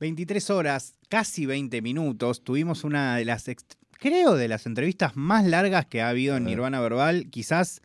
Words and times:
23 0.00 0.50
horas, 0.50 0.94
casi 1.08 1.46
20 1.46 1.80
minutos. 1.82 2.42
Tuvimos 2.44 2.84
una 2.84 3.16
de 3.16 3.24
las, 3.24 3.44
creo, 3.92 4.34
de 4.36 4.48
las 4.48 4.66
entrevistas 4.66 5.16
más 5.16 5.44
largas 5.46 5.86
que 5.86 6.02
ha 6.02 6.08
habido 6.10 6.36
en. 6.36 6.44
Nirvana 6.44 6.80
Verbal. 6.80 7.28
Quizás, 7.30 7.80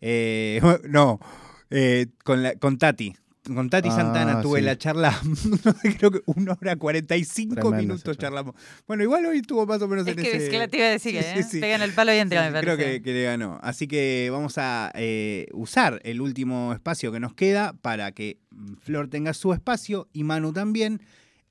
eh, 0.00 0.60
no, 0.88 1.20
eh, 1.70 2.06
con, 2.24 2.42
la- 2.42 2.54
con 2.56 2.78
Tati. 2.78 3.14
Con 3.54 3.70
Tati 3.70 3.88
Ah, 3.90 3.96
Santana 3.96 4.42
tuve 4.42 4.58
sí. 4.58 4.64
la 4.66 4.76
charla, 4.76 5.18
creo 5.98 6.10
que 6.10 6.20
una 6.26 6.52
hora 6.52 6.76
45 6.76 7.54
Tremenda 7.54 7.78
minutos 7.78 8.18
charlamos. 8.18 8.54
Bueno, 8.86 9.02
igual 9.04 9.24
hoy 9.24 9.38
estuvo 9.38 9.64
más 9.64 9.80
o 9.80 9.88
menos 9.88 10.06
Es 10.06 10.18
en 10.18 10.22
que, 10.22 10.28
ese... 10.28 10.44
es 10.44 10.50
que 10.50 10.58
la 10.58 10.68
te 10.68 10.76
iba 10.76 10.84
a 10.86 10.90
decir, 10.90 11.12
Sí, 11.12 11.18
¿eh? 11.18 11.32
sí, 11.36 11.42
sí. 11.52 11.60
Pegan 11.60 11.80
el 11.80 11.92
palo 11.94 12.12
y 12.12 12.18
entra, 12.18 12.44
Sí, 12.46 12.52
me 12.52 12.58
sí, 12.58 12.64
creo 12.66 12.76
que, 12.76 13.00
que 13.00 13.12
le 13.14 13.22
ganó. 13.22 13.58
Así 13.62 13.88
que 13.88 14.28
vamos 14.30 14.58
a 14.58 14.92
eh, 14.96 15.46
usar 15.54 15.98
el 16.04 16.20
último 16.20 16.74
espacio 16.74 17.10
que 17.10 17.20
nos 17.20 17.32
queda 17.32 17.72
para 17.80 18.12
que 18.12 18.36
mm, 18.50 18.74
Flor 18.82 19.08
tenga 19.08 19.32
su 19.32 19.54
espacio 19.54 20.08
y 20.12 20.24
Manu 20.24 20.52
también. 20.52 21.00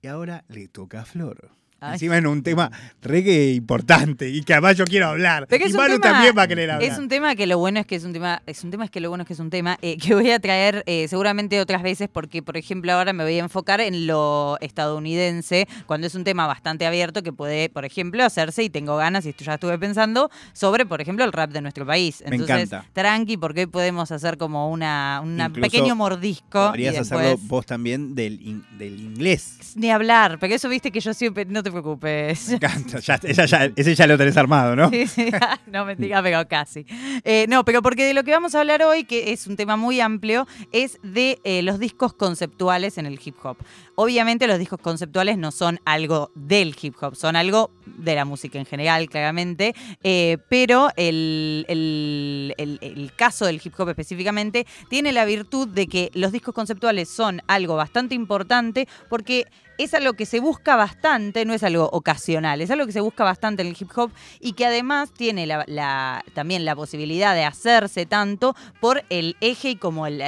Y 0.02 0.08
ahora 0.08 0.46
le 0.48 0.68
toca 0.68 1.02
a 1.02 1.06
Flor. 1.06 1.57
Ay. 1.80 1.94
Encima 1.94 2.18
en 2.18 2.26
un 2.28 2.42
tema 2.44 2.72
reggae 3.02 3.52
importante 3.54 4.30
y 4.30 4.42
que 4.42 4.54
además 4.54 4.78
yo 4.78 4.86
quiero 4.86 5.08
hablar. 5.08 5.46
Pero 5.48 5.68
y 5.68 5.74
Manu 5.74 6.00
tema- 6.00 6.14
también 6.14 6.34
va 6.38 6.42
a 6.44 6.48
querer 6.48 6.72
hablar. 6.72 6.92
Es 6.92 6.98
un 6.98 7.08
tema 7.08 7.36
que 7.36 7.46
lo 7.48 7.58
bueno 7.60 7.80
es 7.80 7.86
que 7.86 7.96
es 7.96 8.04
un 8.04 8.14
tema, 8.14 8.42
es 8.46 8.64
un 8.64 8.72
tema 8.72 8.86
es 8.86 8.92
que 8.92 9.00
lo 9.00 9.10
bueno 9.10 9.22
es 9.24 9.28
que 9.28 9.34
es 9.34 9.40
un 9.40 9.50
tema 9.50 9.78
eh, 9.82 9.98
que 9.98 10.16
voy 10.16 10.32
a 10.32 10.40
traer 10.40 10.84
eh, 10.88 11.08
seguramente 11.08 11.60
otras 11.62 11.84
veces 11.84 12.10
porque, 12.12 12.42
por 12.42 12.58
ejemplo, 12.58 12.92
ahora 12.94 13.14
me 13.14 13.24
voy 13.24 13.36
a 13.36 13.40
enfocar 13.44 13.80
en 13.82 14.08
lo 14.08 14.58
estadounidense, 14.62 15.68
cuando 15.86 16.08
es 16.08 16.16
un 16.16 16.24
tema 16.24 16.48
bastante 16.48 16.86
abierto 16.86 17.22
que 17.24 17.32
puede, 17.34 17.70
por 17.70 17.86
ejemplo, 17.86 18.24
hacerse, 18.24 18.64
y 18.64 18.70
tengo 18.70 18.98
ganas, 18.98 19.26
y 19.26 19.30
esto 19.30 19.44
ya 19.44 19.56
estuve 19.56 19.78
pensando, 19.78 20.30
sobre, 20.54 20.86
por 20.86 21.02
ejemplo, 21.02 21.26
el 21.26 21.32
rap 21.34 21.52
de 21.52 21.62
nuestro 21.62 21.86
país. 21.86 22.24
Me 22.28 22.36
Entonces, 22.38 22.64
encanta. 22.72 22.86
tranqui, 22.94 23.38
porque 23.38 23.62
hoy 23.62 23.66
podemos 23.68 24.12
hacer 24.12 24.38
como 24.38 24.72
una, 24.72 25.22
un 25.24 25.38
pequeño 25.54 25.96
mordisco. 25.96 26.68
Podrías 26.70 26.96
después- 26.96 27.12
hacerlo 27.22 27.38
vos 27.48 27.66
también 27.66 28.16
del, 28.16 28.42
in- 28.42 28.66
del 28.78 29.00
inglés. 29.00 29.74
Ni 29.76 29.92
hablar, 29.92 30.40
porque 30.40 30.56
eso 30.56 30.70
viste 30.70 30.92
que 30.92 31.00
yo 31.00 31.14
siempre, 31.14 31.46
no 31.46 31.64
te 31.68 31.72
preocupes. 31.72 32.50
Me 32.50 32.56
encanta. 32.56 33.00
Ya- 33.48 33.72
ese 33.76 33.96
ya 33.96 34.08
lo 34.08 34.18
tenés 34.18 34.36
armado, 34.38 34.76
¿no? 34.76 34.90
Sí, 34.90 35.08
sí. 35.08 35.30
no 35.68 35.86
mentira, 35.86 36.22
pero 36.24 36.48
casi. 36.48 36.86
Eh, 37.24 37.46
no, 37.50 37.64
pero 37.66 37.82
porque 37.82 38.06
de 38.06 38.14
lo 38.14 38.24
que 38.24 38.32
vamos 38.32 38.56
a 38.56 38.60
hablar 38.60 38.82
hoy, 38.84 39.04
que 39.04 39.32
es 39.32 39.48
un 39.48 39.56
tema 39.56 39.76
muy 39.76 40.00
amplio, 40.02 40.48
es 40.72 40.98
de 41.04 41.40
eh, 41.44 41.62
los 41.62 41.80
discos 41.80 42.14
conceptuales 42.14 42.98
en 42.98 43.06
el 43.06 43.20
hip 43.24 43.36
hop. 43.44 43.58
Obviamente 43.96 44.48
los 44.48 44.60
discos 44.60 44.80
conceptuales 44.80 45.38
no 45.38 45.52
son 45.52 45.80
algo 45.86 46.32
del 46.36 46.76
hip 46.82 46.96
hop, 47.02 47.16
son 47.16 47.36
algo 47.36 47.72
de 47.86 48.16
la 48.16 48.26
música 48.26 48.60
en 48.60 48.66
general, 48.66 49.10
claramente, 49.10 49.74
eh, 50.04 50.38
pero 50.50 50.90
el, 50.98 51.66
el- 51.68 52.54
el- 52.58 52.80
el 52.82 53.12
caso 53.16 53.46
del 53.46 53.60
hip 53.64 53.74
hop 53.80 53.90
específicamente 53.90 54.66
tiene 54.90 55.12
la 55.14 55.26
virtud 55.26 55.68
de 55.68 55.88
que 55.88 56.12
los 56.14 56.32
discos 56.32 56.54
conceptuales 56.54 57.10
son 57.10 57.42
algo 57.48 57.76
bastante 57.76 58.14
importante 58.16 58.88
porque 59.10 59.46
es 59.78 59.94
algo 59.94 60.14
que 60.14 60.26
se 60.26 60.40
busca 60.40 60.76
bastante, 60.76 61.46
no 61.46 61.54
es 61.54 61.64
algo 61.64 61.90
ocasional, 61.92 62.62
es 62.62 62.72
algo 62.72 62.86
que 62.86 62.92
se 62.92 63.02
busca 63.02 63.24
bastante 63.24 63.62
en 63.62 63.70
el 63.70 63.78
hip 63.80 63.90
hop 63.96 64.12
y 64.40 64.54
que 64.54 64.66
además 64.66 65.12
tiene 65.16 65.46
la- 65.48 66.24
también 66.34 66.66
la 66.66 66.76
posibilidad 66.76 67.36
de 67.36 67.44
hacerse 67.44 68.06
tanto 68.06 68.56
por 68.80 69.04
el 69.10 69.36
eje 69.42 69.72
y 69.72 69.76
como 69.76 70.08
el 70.08 70.22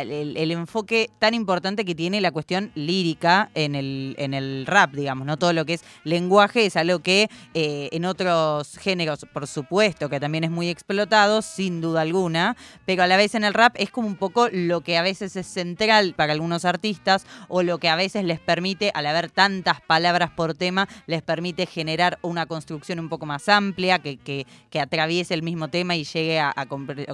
enfoque 0.51 1.09
tan 1.19 1.33
importante 1.33 1.85
que 1.85 1.95
tiene 1.95 2.21
la 2.21 2.31
cuestión 2.31 2.71
lírica 2.75 3.49
en 3.55 3.75
el, 3.75 4.15
en 4.17 4.33
el 4.33 4.65
rap, 4.65 4.93
digamos, 4.93 5.25
¿no? 5.25 5.37
Todo 5.37 5.53
lo 5.53 5.65
que 5.65 5.75
es 5.75 5.83
lenguaje 6.03 6.65
es 6.65 6.75
algo 6.75 6.99
que 6.99 7.29
eh, 7.53 7.89
en 7.91 8.05
otros 8.05 8.77
géneros, 8.77 9.25
por 9.33 9.47
supuesto, 9.47 10.09
que 10.09 10.19
también 10.19 10.43
es 10.43 10.51
muy 10.51 10.69
explotado, 10.69 11.41
sin 11.41 11.81
duda 11.81 12.01
alguna, 12.01 12.55
pero 12.85 13.03
a 13.03 13.07
la 13.07 13.17
vez 13.17 13.35
en 13.35 13.43
el 13.43 13.53
rap 13.53 13.73
es 13.77 13.89
como 13.91 14.07
un 14.07 14.15
poco 14.15 14.47
lo 14.51 14.81
que 14.81 14.97
a 14.97 15.01
veces 15.01 15.35
es 15.35 15.47
central 15.47 16.13
para 16.15 16.33
algunos 16.33 16.65
artistas 16.65 17.25
o 17.47 17.63
lo 17.63 17.77
que 17.79 17.89
a 17.89 17.95
veces 17.95 18.23
les 18.23 18.39
permite, 18.39 18.91
al 18.93 19.05
haber 19.05 19.31
tantas 19.39 19.79
palabras 19.79 20.31
por 20.31 20.53
tema, 20.53 20.85
les 21.07 21.21
permite 21.21 21.65
generar 21.65 22.19
una 22.23 22.45
construcción 22.45 22.99
un 22.99 23.07
poco 23.07 23.25
más 23.25 23.47
amplia, 23.47 23.97
que, 23.99 24.45
atraviese 24.77 25.33
el 25.33 25.43
mismo 25.43 25.69
tema 25.69 25.95
y 25.95 26.03
llegue 26.03 26.41
a, 26.41 26.53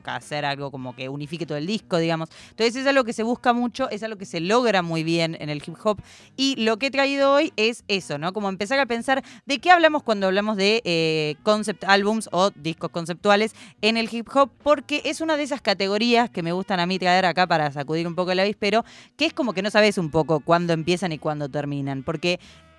hacer 0.06 0.44
algo 0.44 0.72
como 0.72 0.96
que 0.96 1.08
unifique 1.08 1.46
todo 1.46 1.60
el 1.60 1.68
disco, 1.68 2.00
digamos. 2.00 2.30
Entonces 2.50 2.78
es 2.78 2.88
algo 2.88 3.04
que 3.04 3.14
se 3.14 3.22
busca 3.22 3.54
mucho, 3.54 3.92
es 3.92 4.02
algo 4.02 4.18
que 4.18 4.26
se 4.26 4.40
logra 4.40 4.82
muy 4.82 5.04
bien 5.04 5.38
en 5.40 5.52
el 5.52 5.62
hip 5.64 5.76
hop. 5.84 6.02
Y 6.36 6.56
lo 6.56 6.80
que 6.80 6.88
he 6.88 6.92
traído 6.92 7.32
hoy 7.32 7.54
es 7.58 7.84
eso, 7.88 8.18
¿no? 8.18 8.34
Como 8.34 8.50
empezar 8.50 8.80
a 8.80 8.88
pensar 8.88 9.24
de 9.46 9.60
qué 9.60 9.70
hablamos 9.70 10.02
cuando 10.02 10.26
hablamos 10.26 10.58
de 10.58 10.82
eh, 10.84 11.36
concept 11.44 11.84
albums 11.84 12.28
o 12.32 12.50
discos 12.56 12.90
conceptuales 12.90 13.54
en 13.84 13.98
el 13.98 14.10
hip 14.12 14.28
hop, 14.34 14.50
porque 14.64 15.04
es 15.06 15.22
una 15.22 15.38
de 15.38 15.44
esas 15.44 15.62
categorías 15.62 16.32
que 16.32 16.42
me 16.42 16.54
gustan 16.54 16.80
a 16.80 16.88
mí 16.88 16.98
traer 16.98 17.28
acá 17.28 17.46
para 17.46 17.72
sacudir 17.72 18.08
un 18.08 18.16
poco 18.16 18.32
el 18.32 18.40
avispero, 18.40 18.84
que 19.16 19.28
es 19.28 19.34
como 19.34 19.54
que 19.54 19.62
no 19.62 19.70
sabes 19.70 20.00
un 20.00 20.10
poco 20.10 20.40
cuándo 20.40 20.74
empiezan 20.74 21.12
y 21.12 21.20
cuándo 21.20 21.50
terminan, 21.50 22.02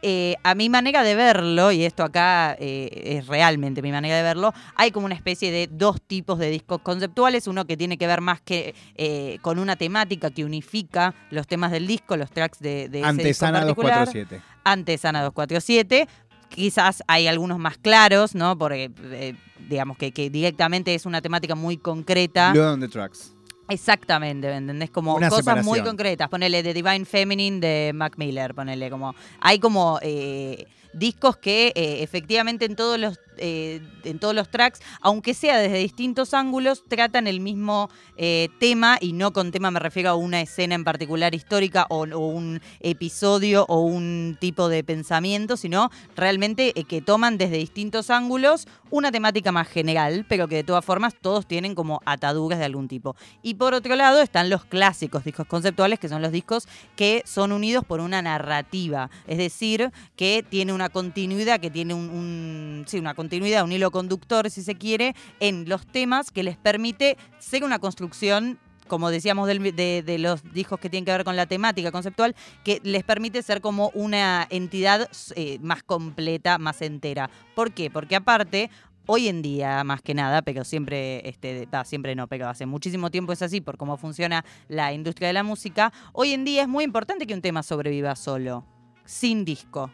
eh, 0.03 0.37
a 0.43 0.55
mi 0.55 0.69
manera 0.69 1.03
de 1.03 1.15
verlo, 1.15 1.73
y 1.73 1.85
esto 1.85 2.05
acá 2.05 2.55
eh, 2.61 3.17
es 3.19 3.27
realmente 3.27 3.83
mi 3.83 3.91
manera 3.91 4.17
de 4.17 4.23
verlo, 4.23 4.53
hay 4.75 4.91
como 4.91 5.07
una 5.07 5.15
especie 5.15 5.51
de 5.51 5.69
dos 5.71 6.01
tipos 6.03 6.39
de 6.39 6.51
discos 6.51 6.81
conceptuales, 6.83 7.47
uno 7.47 7.67
que 7.67 7.77
tiene 7.77 7.97
que 7.97 8.07
ver 8.07 8.21
más 8.21 8.41
que 8.41 8.75
eh, 8.97 9.39
con 9.41 9.59
una 9.59 9.75
temática 9.77 10.31
que 10.31 10.45
unifica 10.45 11.15
los 11.31 11.47
temas 11.47 11.73
del 11.73 11.87
disco, 11.87 12.17
los 12.17 12.31
tracks 12.31 12.61
de, 12.61 12.89
de 12.89 13.01
ese 13.01 13.09
disco 13.09 13.09
en 13.09 13.09
Antesana 13.09 13.61
particular. 13.61 13.99
247. 14.07 14.43
Antesana 14.65 15.23
247. 15.23 16.09
Quizás 16.51 17.03
hay 17.09 17.27
algunos 17.27 17.59
más 17.59 17.77
claros, 17.79 18.35
¿no? 18.35 18.57
Porque 18.57 18.93
eh, 19.03 19.35
digamos 19.69 19.97
que, 19.99 20.13
que 20.13 20.31
directamente 20.31 20.95
es 20.95 21.07
una 21.07 21.21
temática 21.21 21.55
muy 21.55 21.79
concreta. 21.79 22.53
Blood 22.53 22.75
on 22.75 22.81
the 22.81 22.89
Tracks. 22.89 23.36
Exactamente, 23.69 24.49
¿me 24.49 24.56
entendés? 24.56 24.91
Como 24.91 25.15
Una 25.15 25.28
cosas 25.28 25.65
muy 25.65 25.81
concretas. 25.82 26.28
Ponele 26.28 26.62
The 26.62 26.72
Divine 26.75 27.04
Feminine 27.04 27.60
de 27.60 27.93
Mac 27.94 28.15
Miller, 28.16 28.54
ponele 28.54 28.91
como. 28.91 29.15
Hay 29.41 29.59
como 29.59 29.99
eh, 30.03 30.66
discos 30.99 31.37
que 31.37 31.73
eh, 31.75 32.03
efectivamente 32.03 32.65
en 32.65 32.77
todos 32.77 32.99
los. 32.99 33.21
eh, 33.39 33.83
en 34.05 34.19
todos 34.19 34.34
los 34.34 34.49
tracks, 34.49 34.81
aunque 35.01 35.34
sea 35.34 35.59
desde 35.59 35.79
distintos 35.79 36.33
ángulos, 36.33 36.84
tratan 36.89 37.27
el 37.27 37.41
mismo 37.41 37.91
eh, 38.17 38.49
tema, 38.61 38.99
y 39.01 39.12
no 39.12 39.33
con 39.33 39.51
tema 39.51 39.71
me 39.71 39.81
refiero 39.81 40.11
a 40.11 40.15
una 40.15 40.41
escena 40.41 40.75
en 40.75 40.85
particular 40.85 41.35
histórica 41.35 41.87
o, 41.91 42.05
un 42.05 42.61
episodio 42.81 43.67
o 43.69 43.81
un 43.81 44.37
tipo 44.41 44.69
de 44.69 44.85
pensamiento, 44.85 45.56
sino 45.56 45.91
realmente 46.15 46.73
que 46.89 47.03
toman 47.03 47.37
desde 47.37 47.56
distintos 47.59 48.11
ángulos 48.11 48.69
una 48.91 49.11
temática 49.11 49.53
más 49.53 49.69
general, 49.69 50.25
pero 50.29 50.47
que 50.49 50.56
de 50.56 50.65
todas 50.65 50.85
formas 50.85 51.15
todos 51.21 51.47
tienen 51.47 51.75
como 51.75 52.01
ataduras 52.06 52.59
de 52.59 52.65
algún 52.65 52.89
tipo. 52.89 53.17
Y 53.43 53.55
por 53.55 53.75
otro 53.75 53.97
lado 53.97 54.23
están 54.23 54.49
los 54.49 54.65
clásicos 54.65 55.25
discos 55.25 55.47
conceptuales, 55.47 55.99
que 55.99 56.09
son 56.09 56.23
los 56.23 56.33
discos 56.33 56.69
que 56.95 57.23
son 57.27 57.53
unidos 57.53 57.85
por 57.85 58.01
una 58.01 58.23
narrativa, 58.23 59.11
es 59.27 59.39
decir, 59.39 59.91
que 60.15 60.45
tiene 60.49 60.73
una 60.73 60.86
continuidad, 60.89 61.61
que 61.61 61.71
tiene 61.71 61.95
un, 61.95 62.85
una 62.95 63.15
continuidad, 63.15 63.65
un 63.65 63.73
hilo 63.73 63.91
conductor, 63.91 64.51
si 64.51 64.63
se 64.63 64.75
quiere, 64.77 65.15
en 65.41 65.69
los 65.69 65.87
temas 65.87 66.31
que 66.31 66.43
les 66.43 66.57
permite 66.57 67.17
ser 67.39 67.65
una 67.65 67.79
construcción 67.79 68.59
como 68.89 69.11
decíamos 69.11 69.49
del- 69.49 69.75
de, 69.75 70.05
de 70.07 70.19
los 70.19 70.53
discos 70.53 70.79
que 70.79 70.89
tienen 70.89 71.05
que 71.05 71.11
ver 71.11 71.25
con 71.25 71.35
la 71.35 71.47
temática 71.47 71.91
conceptual, 71.91 72.37
que 72.63 72.81
les 72.85 73.03
permite 73.03 73.43
ser 73.43 73.61
como 73.61 73.91
una 73.95 74.47
entidad 74.49 75.11
eh, 75.35 75.59
más 75.61 75.83
completa, 75.83 76.59
más 76.59 76.81
entera. 76.83 77.29
¿Por 77.57 77.73
qué? 77.73 77.91
Porque 77.91 78.15
aparte, 78.15 78.71
hoy 79.07 79.27
en 79.27 79.43
día, 79.43 79.83
más 79.83 80.03
que 80.03 80.15
nada, 80.15 80.41
pero 80.43 80.63
siempre, 80.63 81.29
este, 81.29 81.67
siempre 81.85 82.15
no, 82.15 82.29
pero 82.29 82.49
hace 82.49 82.65
muchísimo 82.65 83.11
tiempo 83.11 83.33
es 83.33 83.43
así 83.43 83.61
por 83.61 83.77
cómo 83.77 83.97
funciona 83.97 84.45
la 84.69 84.93
industria 84.93 85.27
de 85.27 85.35
la 85.35 85.43
música, 85.43 85.93
hoy 86.13 86.33
en 86.33 86.45
día 86.45 86.63
es 86.63 86.69
muy 86.69 86.85
importante 86.85 87.27
que 87.27 87.35
un 87.35 87.43
tema 87.43 87.65
sobreviva 87.65 88.15
solo, 88.15 88.65
sin 89.05 89.45
disco 89.45 89.91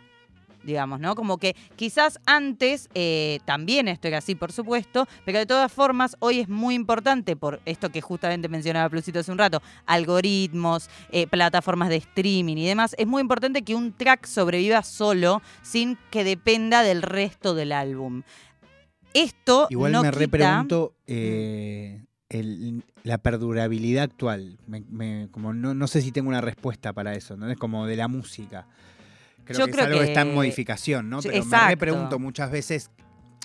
digamos, 0.65 1.01
¿no? 1.01 1.15
Como 1.15 1.39
que 1.39 1.55
quizás 1.77 2.19
antes 2.27 2.89
eh, 2.95 3.41
también 3.45 3.89
esto 3.89 4.09
era 4.09 4.19
así, 4.19 4.35
por 4.35 4.53
supuesto, 4.53 5.07
pero 5.25 5.39
de 5.39 5.47
todas 5.47 5.73
formas 5.73 6.17
hoy 6.21 6.41
es 6.41 6.49
muy 6.49 6.75
importante 6.75 7.37
por 7.37 7.61
esto 7.65 7.91
que 7.91 8.01
justamente 8.01 8.49
mencionaba 8.49 8.89
Plusito 8.89 9.19
hace 9.21 9.33
un 9.33 9.39
rato, 9.39 9.61
algoritmos, 9.87 10.89
eh, 11.11 11.27
plataformas 11.27 11.89
de 11.89 11.97
streaming 11.97 12.57
y 12.57 12.67
demás, 12.67 12.95
es 12.99 13.07
muy 13.07 13.21
importante 13.21 13.63
que 13.63 13.75
un 13.75 13.93
track 13.93 14.27
sobreviva 14.27 14.83
solo 14.83 15.43
sin 15.63 15.99
que 16.11 16.25
dependa 16.25 16.83
del 16.83 17.03
resto 17.03 17.55
del 17.55 17.73
álbum. 17.73 18.23
Esto 19.15 19.67
Igual 19.71 19.93
no 19.93 20.03
me 20.03 20.09
quita- 20.11 20.19
repregunto 20.21 20.95
eh, 21.07 22.03
el- 22.31 22.83
la 23.05 23.19
perdurabilidad 23.19 24.05
actual. 24.05 24.59
Me- 24.67 24.85
me- 24.89 25.29
como 25.31 25.53
no, 25.53 25.75
no 25.75 25.87
sé 25.87 26.01
si 26.01 26.13
tengo 26.13 26.29
una 26.31 26.41
respuesta 26.41 26.93
para 26.95 27.13
eso, 27.15 27.37
¿no? 27.37 27.51
Es 27.51 27.59
como 27.59 27.87
de 27.87 27.97
la 27.97 28.09
música. 28.09 28.67
Creo 29.45 29.59
Yo 29.61 29.67
que 29.67 29.73
creo 29.73 29.85
es 29.85 29.89
algo 29.89 30.01
que... 30.01 30.07
está 30.07 30.21
en 30.23 30.35
modificación, 30.35 31.11
¿no? 31.11 31.21
Pero 31.21 31.33
me 31.35 31.39
exacto. 31.41 31.69
repregunto 31.71 32.19
muchas 32.19 32.51
veces, 32.51 32.91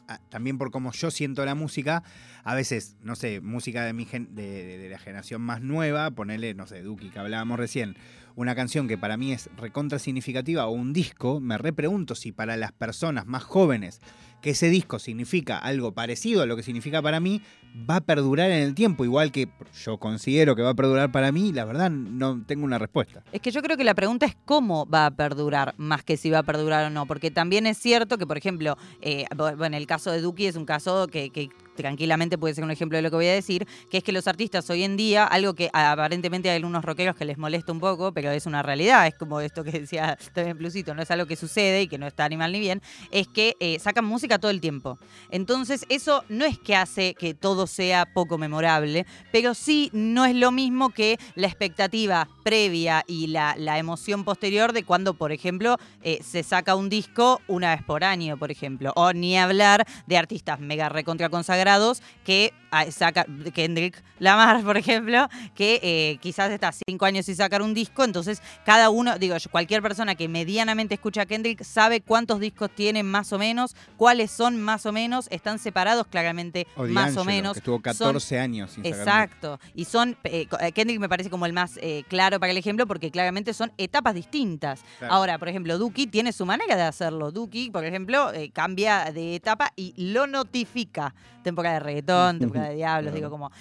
ah, 0.07 0.19
también 0.29 0.57
por 0.57 0.71
cómo 0.71 0.91
yo 0.91 1.09
siento 1.11 1.43
la 1.45 1.55
música, 1.55 2.03
a 2.43 2.55
veces, 2.55 2.95
no 3.01 3.15
sé, 3.15 3.41
música 3.41 3.83
de, 3.83 3.93
mi 3.93 4.05
gen- 4.05 4.33
de, 4.35 4.43
de- 4.65 4.77
de 4.77 4.89
la 4.89 4.99
generación 4.99 5.41
más 5.41 5.61
nueva, 5.61 6.11
ponerle, 6.11 6.53
no 6.53 6.67
sé, 6.67 6.81
Duki, 6.81 7.09
que 7.09 7.19
hablábamos 7.19 7.57
recién, 7.57 7.97
una 8.35 8.53
canción 8.55 8.87
que 8.87 8.97
para 8.97 9.17
mí 9.17 9.31
es 9.33 9.49
recontra 9.57 9.97
significativa 9.99 10.67
o 10.67 10.71
un 10.71 10.93
disco, 10.93 11.39
me 11.39 11.57
repregunto 11.57 12.13
si 12.13 12.31
para 12.31 12.55
las 12.57 12.71
personas 12.71 13.25
más 13.25 13.43
jóvenes 13.43 13.99
que 14.41 14.51
ese 14.51 14.69
disco 14.69 14.99
significa 14.99 15.57
algo 15.57 15.93
parecido 15.93 16.41
a 16.41 16.45
lo 16.45 16.55
que 16.55 16.63
significa 16.63 17.01
para 17.01 17.19
mí, 17.19 17.41
va 17.89 17.97
a 17.97 18.01
perdurar 18.01 18.49
en 18.51 18.63
el 18.63 18.75
tiempo, 18.75 19.03
igual 19.03 19.31
que 19.31 19.49
yo 19.83 19.97
considero 19.97 20.55
que 20.55 20.61
va 20.61 20.71
a 20.71 20.73
perdurar 20.73 21.11
para 21.11 21.31
mí, 21.31 21.51
la 21.53 21.65
verdad 21.65 21.91
no 21.91 22.43
tengo 22.45 22.65
una 22.65 22.77
respuesta. 22.77 23.23
Es 23.31 23.41
que 23.41 23.51
yo 23.51 23.61
creo 23.61 23.77
que 23.77 23.83
la 23.83 23.93
pregunta 23.93 24.25
es 24.25 24.35
cómo 24.45 24.85
va 24.87 25.07
a 25.07 25.11
perdurar, 25.11 25.75
más 25.77 26.03
que 26.03 26.17
si 26.17 26.29
va 26.29 26.39
a 26.39 26.43
perdurar 26.43 26.85
o 26.85 26.89
no, 26.89 27.05
porque 27.05 27.31
también 27.31 27.67
es 27.67 27.77
cierto 27.77 28.17
que, 28.17 28.25
por 28.25 28.37
ejemplo, 28.37 28.77
eh, 29.01 29.25
bueno, 29.57 29.77
el 29.77 29.85
caso 29.85 30.11
de 30.11 30.21
Duki 30.21 30.47
es 30.47 30.55
un 30.55 30.65
caso 30.65 31.07
que, 31.07 31.49
tranquilamente 31.75 32.39
puede 32.39 32.55
ser 32.55 32.63
un 32.63 32.71
ejemplo 32.71 32.97
de 32.97 33.03
lo 33.03 33.11
que 33.11 33.17
voy 33.17 33.27
a 33.27 33.33
decir, 33.33 33.67
que 33.91 33.97
es 33.99 34.03
que 34.03 34.11
los 34.11 34.27
artistas 34.27 34.67
hoy 34.71 34.83
en 34.83 34.97
día, 34.97 35.25
algo 35.25 35.53
que 35.53 35.69
aparentemente 35.71 36.49
hay 36.49 36.55
algunos 36.55 36.83
rockeros 36.83 37.15
que 37.15 37.23
les 37.23 37.37
molesta 37.37 37.71
un 37.71 37.79
poco, 37.79 38.11
pero 38.13 38.31
es 38.31 38.47
una 38.47 38.63
realidad, 38.63 39.05
es 39.05 39.13
como 39.13 39.41
esto 39.41 39.63
que 39.63 39.71
decía 39.71 40.17
también 40.33 40.57
Plusito, 40.57 40.95
no 40.95 41.03
es 41.03 41.11
algo 41.11 41.27
que 41.27 41.35
sucede 41.35 41.83
y 41.83 41.87
que 41.87 41.99
no 41.99 42.07
está 42.07 42.27
ni 42.29 42.35
mal 42.35 42.51
ni 42.51 42.59
bien, 42.59 42.81
es 43.11 43.27
que 43.27 43.55
eh, 43.59 43.77
sacan 43.77 44.05
música 44.05 44.26
todo 44.37 44.51
el 44.51 44.61
tiempo. 44.61 44.99
Entonces, 45.31 45.85
eso 45.89 46.23
no 46.29 46.45
es 46.45 46.59
que 46.59 46.75
hace 46.75 47.13
que 47.13 47.33
todo 47.33 47.67
sea 47.67 48.05
poco 48.05 48.37
memorable, 48.37 49.05
pero 49.31 49.53
sí 49.53 49.89
no 49.93 50.25
es 50.25 50.35
lo 50.35 50.51
mismo 50.51 50.89
que 50.89 51.17
la 51.35 51.47
expectativa 51.47 52.27
previa 52.43 53.03
y 53.07 53.27
la, 53.27 53.55
emoción 53.77 54.23
posterior 54.23 54.73
de 54.73 54.83
cuando, 54.83 55.13
por 55.13 55.31
ejemplo, 55.31 55.77
eh, 56.01 56.19
se 56.23 56.43
saca 56.43 56.75
un 56.75 56.89
disco 56.89 57.41
una 57.47 57.75
vez 57.75 57.83
por 57.83 58.03
año, 58.03 58.37
por 58.37 58.51
ejemplo, 58.51 58.91
o 58.95 59.13
ni 59.13 59.37
hablar 59.37 59.85
de 60.07 60.17
artistas 60.17 60.59
mega 60.59 60.89
recontra 60.89 61.29
consagrados 61.29 62.01
que 62.25 62.53
saca 62.91 63.25
Kendrick 63.53 64.03
Lamar, 64.19 64.61
por 64.63 64.77
ejemplo, 64.77 65.27
que 65.55 65.79
eh, 65.83 66.17
quizás 66.21 66.51
está 66.51 66.71
cinco 66.71 67.05
años 67.05 67.27
y 67.29 67.35
sacar 67.35 67.61
un 67.61 67.73
disco, 67.73 68.03
entonces 68.03 68.41
cada 68.65 68.89
uno, 68.89 69.17
digo, 69.17 69.35
cualquier 69.51 69.81
persona 69.81 70.15
que 70.15 70.27
medianamente 70.27 70.95
escucha 70.95 71.21
a 71.21 71.25
Kendrick 71.25 71.63
sabe 71.63 72.01
cuántos 72.01 72.39
discos 72.39 72.69
tiene 72.73 73.03
más 73.03 73.31
o 73.33 73.37
menos, 73.37 73.75
cuáles 73.95 74.31
son 74.31 74.61
más 74.61 74.85
o 74.85 74.91
menos, 74.91 75.27
están 75.31 75.59
separados 75.59 76.07
claramente 76.07 76.67
más 76.75 77.15
o 77.17 77.25
menos. 77.25 77.53
Que 77.53 77.59
estuvo 77.59 77.81
14 77.81 78.39
años 78.39 78.71
sin 78.71 78.85
Exacto, 78.85 79.59
y 79.73 79.85
son, 79.85 80.17
eh, 80.23 80.47
eh, 80.59 80.71
Kendrick 80.71 80.99
me 80.99 81.09
parece 81.09 81.29
como 81.29 81.45
el 81.45 81.53
más 81.53 81.79
claro 82.07 82.39
para 82.39 82.51
el 82.51 82.57
ejemplo 82.57 82.87
porque 82.87 83.11
claramente 83.11 83.53
son 83.53 83.71
etapas 83.77 84.13
distintas. 84.13 84.83
Ahora, 85.09 85.37
por 85.37 85.49
ejemplo, 85.49 85.77
Duki 85.77 86.07
tiene 86.07 86.31
su 86.31 86.45
manera 86.45 86.75
de 86.75 86.83
hacerlo. 86.83 87.31
Duki, 87.31 87.69
por 87.69 87.85
ejemplo, 87.85 88.31
cambia 88.53 89.11
de 89.11 89.35
etapa 89.35 89.71
y 89.75 89.93
lo 89.97 90.27
notifica 90.27 91.13
temporada 91.43 91.75
de 91.75 91.79
reggaetón, 91.79 92.39
temporada 92.39 92.56
de 92.61 92.75
diablos, 92.75 93.13
digo 93.13 93.29
como... 93.29 93.51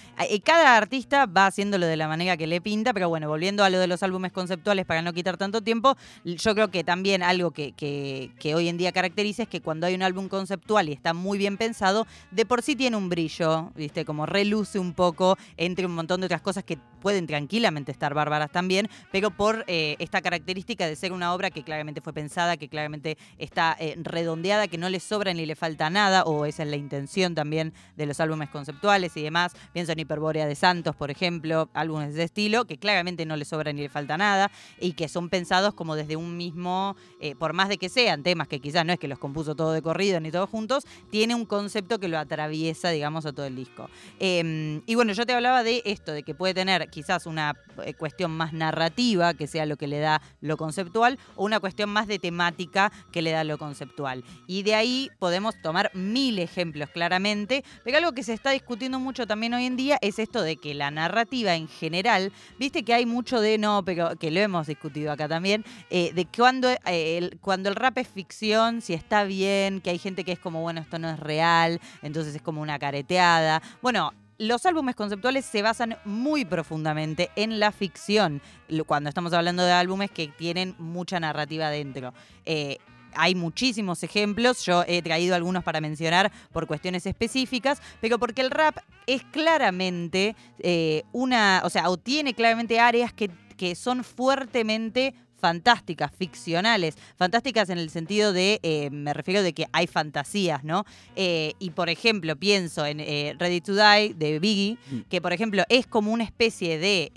Cada 0.43 0.77
artista 0.77 1.25
va 1.25 1.47
haciéndolo 1.47 1.85
de 1.85 1.97
la 1.97 2.07
manera 2.07 2.37
que 2.37 2.47
le 2.47 2.61
pinta, 2.61 2.93
pero 2.93 3.09
bueno, 3.09 3.27
volviendo 3.27 3.63
a 3.63 3.69
lo 3.69 3.79
de 3.79 3.87
los 3.87 4.03
álbumes 4.03 4.31
conceptuales 4.31 4.85
para 4.85 5.01
no 5.01 5.13
quitar 5.13 5.37
tanto 5.37 5.61
tiempo, 5.61 5.95
yo 6.23 6.53
creo 6.55 6.69
que 6.69 6.83
también 6.83 7.23
algo 7.23 7.51
que, 7.51 7.73
que, 7.73 8.55
hoy 8.55 8.69
en 8.69 8.77
día 8.77 8.91
caracteriza 8.91 9.43
es 9.43 9.49
que 9.49 9.61
cuando 9.61 9.87
hay 9.87 9.95
un 9.95 10.03
álbum 10.03 10.29
conceptual 10.29 10.89
y 10.89 10.93
está 10.93 11.13
muy 11.13 11.37
bien 11.37 11.57
pensado, 11.57 12.07
de 12.31 12.45
por 12.45 12.61
sí 12.61 12.75
tiene 12.75 12.97
un 12.97 13.09
brillo, 13.09 13.71
¿viste? 13.75 14.05
Como 14.05 14.25
reluce 14.25 14.79
un 14.79 14.93
poco 14.93 15.37
entre 15.57 15.85
un 15.85 15.95
montón 15.95 16.21
de 16.21 16.25
otras 16.25 16.41
cosas 16.41 16.63
que 16.63 16.77
pueden 17.01 17.27
tranquilamente 17.27 17.91
estar 17.91 18.13
bárbaras 18.13 18.51
también, 18.51 18.89
pero 19.11 19.31
por 19.31 19.63
eh, 19.67 19.95
esta 19.99 20.21
característica 20.21 20.87
de 20.87 20.95
ser 20.95 21.11
una 21.11 21.33
obra 21.33 21.51
que 21.51 21.63
claramente 21.63 22.01
fue 22.01 22.13
pensada, 22.13 22.57
que 22.57 22.69
claramente 22.69 23.17
está 23.37 23.75
eh, 23.79 23.95
redondeada, 24.01 24.67
que 24.67 24.77
no 24.77 24.89
le 24.89 24.99
sobra 24.99 25.33
ni 25.33 25.45
le 25.45 25.55
falta 25.55 25.89
nada, 25.89 26.23
o 26.23 26.45
esa 26.45 26.63
es 26.63 26.69
la 26.69 26.75
intención 26.75 27.35
también 27.35 27.73
de 27.95 28.05
los 28.05 28.19
álbumes 28.19 28.49
conceptuales 28.49 28.86
y 28.87 29.21
demás. 29.21 29.53
Pienso 29.73 29.91
en 29.91 29.99
Hiperbórea 29.99 30.45
de 30.47 30.55
Santos, 30.55 30.95
por 30.95 31.11
ejemplo, 31.11 31.69
álbumes 31.73 32.13
de 32.13 32.23
estilo, 32.23 32.63
que 32.63 32.77
claramente 32.77 33.25
no 33.25 33.35
le 33.35 33.43
sobra 33.43 33.73
ni 33.73 33.81
le 33.81 33.89
falta 33.89 34.17
nada 34.17 34.49
y 34.79 34.93
que 34.93 35.09
son 35.09 35.27
pensados 35.27 35.73
como 35.73 35.95
desde 35.95 36.15
un 36.15 36.37
mismo, 36.37 36.95
eh, 37.19 37.35
por 37.35 37.51
más 37.51 37.67
de 37.67 37.77
que 37.77 37.89
sean 37.89 38.23
temas 38.23 38.47
que 38.47 38.61
quizás 38.61 38.85
no 38.85 38.93
es 38.93 38.99
que 38.99 39.09
los 39.09 39.19
compuso 39.19 39.55
todo 39.55 39.73
de 39.73 39.81
corrido 39.81 40.21
ni 40.21 40.31
todos 40.31 40.49
juntos, 40.49 40.85
tiene 41.11 41.35
un 41.35 41.45
concepto 41.45 41.99
que 41.99 42.07
lo 42.07 42.17
atraviesa, 42.17 42.89
digamos, 42.89 43.25
a 43.25 43.33
todo 43.33 43.45
el 43.45 43.57
disco. 43.57 43.89
Em, 44.19 44.81
y 44.85 44.95
bueno, 44.95 45.11
yo 45.11 45.25
te 45.25 45.33
hablaba 45.33 45.63
de 45.63 45.81
esto, 45.83 46.13
de 46.13 46.23
que 46.23 46.33
puede 46.33 46.53
tener 46.53 46.89
quizás 46.89 47.25
una 47.25 47.55
eh, 47.83 47.93
cuestión 47.93 48.31
más 48.31 48.53
narrativa, 48.53 49.33
que 49.33 49.47
sea 49.47 49.65
lo 49.65 49.75
que 49.75 49.87
le 49.87 49.99
da 49.99 50.21
lo 50.39 50.55
conceptual, 50.55 51.19
o 51.35 51.43
una 51.43 51.59
cuestión 51.59 51.89
más 51.89 52.07
de 52.07 52.19
temática 52.19 52.89
que 53.11 53.21
le 53.21 53.31
da 53.31 53.43
lo 53.43 53.57
conceptual. 53.57 54.23
Y 54.47 54.63
de 54.63 54.75
ahí 54.75 55.09
podemos 55.19 55.61
tomar 55.61 55.91
mil 55.93 56.39
ejemplos 56.39 56.89
claramente, 56.89 57.65
pero 57.83 57.97
algo 57.97 58.13
que 58.13 58.23
se 58.23 58.33
está 58.33 58.51
discutiendo 58.51 58.76
mucho 58.99 59.27
también 59.27 59.53
hoy 59.53 59.65
en 59.65 59.75
día 59.75 59.97
es 60.01 60.19
esto 60.19 60.41
de 60.41 60.57
que 60.57 60.73
la 60.73 60.91
narrativa 60.91 61.55
en 61.55 61.67
general, 61.67 62.31
viste 62.59 62.83
que 62.83 62.93
hay 62.93 63.05
mucho 63.05 63.41
de, 63.41 63.57
no, 63.57 63.83
pero 63.83 64.15
que 64.15 64.31
lo 64.31 64.39
hemos 64.39 64.67
discutido 64.67 65.11
acá 65.11 65.27
también, 65.27 65.65
eh, 65.89 66.11
de 66.13 66.25
cuando, 66.25 66.69
eh, 66.69 67.17
el, 67.17 67.39
cuando 67.41 67.69
el 67.69 67.75
rap 67.75 67.97
es 67.97 68.07
ficción, 68.07 68.81
si 68.81 68.93
está 68.93 69.23
bien, 69.23 69.81
que 69.81 69.89
hay 69.89 69.97
gente 69.97 70.23
que 70.23 70.31
es 70.31 70.39
como, 70.39 70.61
bueno, 70.61 70.79
esto 70.79 70.99
no 70.99 71.09
es 71.09 71.19
real, 71.19 71.81
entonces 72.01 72.35
es 72.35 72.41
como 72.41 72.61
una 72.61 72.79
careteada. 72.79 73.61
Bueno, 73.81 74.13
los 74.37 74.65
álbumes 74.65 74.95
conceptuales 74.95 75.45
se 75.45 75.61
basan 75.61 75.97
muy 76.05 76.45
profundamente 76.45 77.31
en 77.35 77.59
la 77.59 77.71
ficción, 77.71 78.41
cuando 78.85 79.09
estamos 79.09 79.33
hablando 79.33 79.63
de 79.63 79.71
álbumes 79.71 80.11
que 80.11 80.27
tienen 80.27 80.75
mucha 80.77 81.19
narrativa 81.19 81.69
dentro. 81.69 82.13
Eh, 82.45 82.77
hay 83.17 83.35
muchísimos 83.35 84.03
ejemplos, 84.03 84.65
yo 84.65 84.83
he 84.87 85.01
traído 85.01 85.35
algunos 85.35 85.63
para 85.63 85.81
mencionar 85.81 86.31
por 86.51 86.67
cuestiones 86.67 87.05
específicas, 87.05 87.81
pero 88.01 88.19
porque 88.19 88.41
el 88.41 88.51
rap 88.51 88.77
es 89.05 89.23
claramente 89.23 90.35
eh, 90.59 91.03
una, 91.11 91.61
o 91.63 91.69
sea, 91.69 91.89
o 91.89 91.97
tiene 91.97 92.33
claramente 92.33 92.79
áreas 92.79 93.13
que, 93.13 93.29
que 93.57 93.75
son 93.75 94.03
fuertemente 94.03 95.13
fantásticas, 95.37 96.11
ficcionales, 96.11 96.95
fantásticas 97.15 97.69
en 97.69 97.77
el 97.77 97.89
sentido 97.89 98.33
de, 98.33 98.59
eh, 98.63 98.89
me 98.91 99.13
refiero 99.13 99.43
de 99.43 99.53
que 99.53 99.67
hay 99.71 99.87
fantasías, 99.87 100.63
¿no? 100.63 100.85
Eh, 101.15 101.53
y 101.59 101.71
por 101.71 101.89
ejemplo, 101.89 102.35
pienso 102.35 102.85
en 102.85 102.99
eh, 102.99 103.35
Ready 103.37 103.61
to 103.61 103.73
Die 103.75 104.13
de 104.15 104.39
Biggie, 104.39 104.77
mm. 104.89 104.99
que 105.09 105.21
por 105.21 105.33
ejemplo 105.33 105.63
es 105.69 105.87
como 105.87 106.11
una 106.11 106.23
especie 106.23 106.79
de 106.79 107.11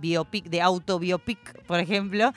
biopic, 0.00 0.46
de 0.46 0.60
autobiopic, 0.60 1.62
por 1.66 1.78
ejemplo, 1.78 2.32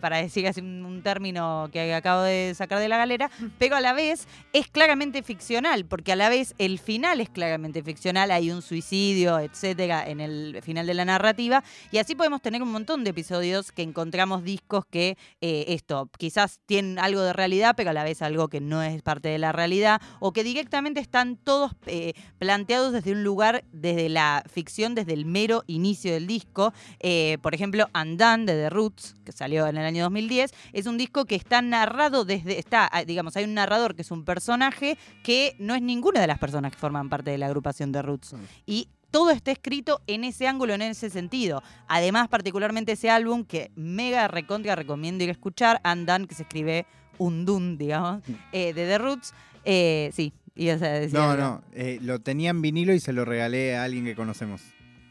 para 0.00 0.18
decir 0.18 0.46
así 0.46 0.60
un, 0.60 1.02
término 1.04 1.68
que 1.72 1.92
acabo 1.92 2.22
de 2.22 2.54
sacar 2.56 2.78
de 2.78 2.88
la 2.88 2.96
galera, 2.96 3.30
mm. 3.38 3.46
pero 3.58 3.76
a 3.76 3.80
la 3.80 3.92
vez 3.92 4.26
es 4.52 4.68
claramente 4.68 5.22
ficcional, 5.22 5.84
porque 5.84 6.12
a 6.12 6.16
la 6.16 6.28
vez 6.28 6.54
el 6.58 6.78
final 6.78 7.20
es 7.20 7.28
claramente 7.28 7.82
ficcional, 7.82 8.30
hay 8.30 8.50
un 8.50 8.62
suicidio, 8.62 9.38
etcétera, 9.38 10.08
en 10.08 10.20
el 10.20 10.60
final 10.62 10.86
de 10.86 10.94
la 10.94 11.04
narrativa, 11.04 11.62
y 11.90 11.98
así 11.98 12.14
podemos 12.14 12.40
tener 12.40 12.62
un 12.62 12.72
montón 12.72 13.04
de 13.04 13.10
episodios 13.10 13.72
que 13.72 13.82
encontramos 13.82 14.42
discos 14.54 14.84
que 14.86 15.18
eh, 15.40 15.64
esto, 15.68 16.08
quizás 16.16 16.60
tienen 16.66 17.00
algo 17.00 17.20
de 17.22 17.32
realidad, 17.32 17.74
pero 17.76 17.90
a 17.90 17.92
la 17.92 18.04
vez 18.04 18.22
algo 18.22 18.48
que 18.48 18.60
no 18.60 18.82
es 18.82 19.02
parte 19.02 19.28
de 19.28 19.38
la 19.38 19.50
realidad, 19.50 20.00
o 20.20 20.32
que 20.32 20.44
directamente 20.44 21.00
están 21.00 21.36
todos 21.36 21.72
eh, 21.86 22.12
planteados 22.38 22.92
desde 22.92 23.10
un 23.12 23.24
lugar, 23.24 23.64
desde 23.72 24.08
la 24.08 24.44
ficción, 24.48 24.94
desde 24.94 25.12
el 25.12 25.26
mero 25.26 25.64
inicio 25.66 26.12
del 26.12 26.28
disco. 26.28 26.72
Eh, 27.00 27.38
por 27.42 27.54
ejemplo, 27.54 27.88
Andan 27.92 28.46
de 28.46 28.54
The 28.54 28.70
Roots, 28.70 29.16
que 29.24 29.32
salió 29.32 29.66
en 29.66 29.76
el 29.76 29.84
año 29.86 30.04
2010, 30.04 30.52
es 30.72 30.86
un 30.86 30.98
disco 30.98 31.24
que 31.24 31.34
está 31.34 31.60
narrado 31.60 32.24
desde, 32.24 32.58
está, 32.58 32.88
ah, 32.92 33.04
digamos, 33.04 33.36
hay 33.36 33.44
un 33.44 33.54
narrador 33.54 33.96
que 33.96 34.02
es 34.02 34.10
un 34.12 34.24
personaje 34.24 34.96
que 35.24 35.56
no 35.58 35.74
es 35.74 35.82
ninguna 35.82 36.20
de 36.20 36.28
las 36.28 36.38
personas 36.38 36.70
que 36.70 36.78
forman 36.78 37.08
parte 37.08 37.32
de 37.32 37.38
la 37.38 37.46
agrupación 37.46 37.90
de 37.90 38.02
Roots. 38.02 38.36
Y 38.66 38.88
todo 39.14 39.30
está 39.30 39.52
escrito 39.52 40.02
en 40.08 40.24
ese 40.24 40.48
ángulo, 40.48 40.74
en 40.74 40.82
ese 40.82 41.08
sentido. 41.08 41.62
Además, 41.86 42.26
particularmente 42.26 42.90
ese 42.90 43.10
álbum 43.10 43.44
que 43.44 43.70
mega 43.76 44.26
recontra 44.26 44.74
recomiendo 44.74 45.22
ir 45.22 45.30
a 45.30 45.32
escuchar, 45.34 45.80
Andan, 45.84 46.26
que 46.26 46.34
se 46.34 46.42
escribe 46.42 46.84
Undun, 47.18 47.78
digamos, 47.78 48.28
mm. 48.28 48.32
eh, 48.50 48.72
de 48.74 48.86
The 48.86 48.98
Roots. 48.98 49.32
Eh, 49.64 50.10
sí, 50.12 50.32
ibas 50.56 50.82
a 50.82 50.88
decir. 50.88 51.16
No, 51.16 51.36
no, 51.36 51.62
eh, 51.74 52.00
lo 52.02 52.18
tenía 52.22 52.50
en 52.50 52.60
vinilo 52.60 52.92
y 52.92 52.98
se 52.98 53.12
lo 53.12 53.24
regalé 53.24 53.76
a 53.76 53.84
alguien 53.84 54.04
que 54.04 54.16
conocemos. 54.16 54.62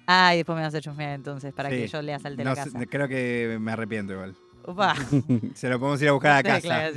Ah, 0.05 0.33
y 0.33 0.39
después 0.39 0.57
me 0.57 0.63
vas 0.63 0.75
a 0.75 0.81
chusmear 0.81 1.12
entonces, 1.12 1.53
para 1.53 1.69
que 1.69 1.88
yo 1.88 2.01
lea 2.01 2.19
salte 2.19 2.43
la 2.43 2.55
casa. 2.55 2.77
Creo 2.89 3.07
que 3.07 3.57
me 3.62 3.72
arrepiento 3.72 4.12
igual. 4.12 4.36
Se 5.55 5.70
lo 5.70 5.79
podemos 5.79 6.01
ir 6.01 6.10
a 6.10 6.12
buscar 6.13 6.38
a 6.38 6.43
casa. 6.43 6.89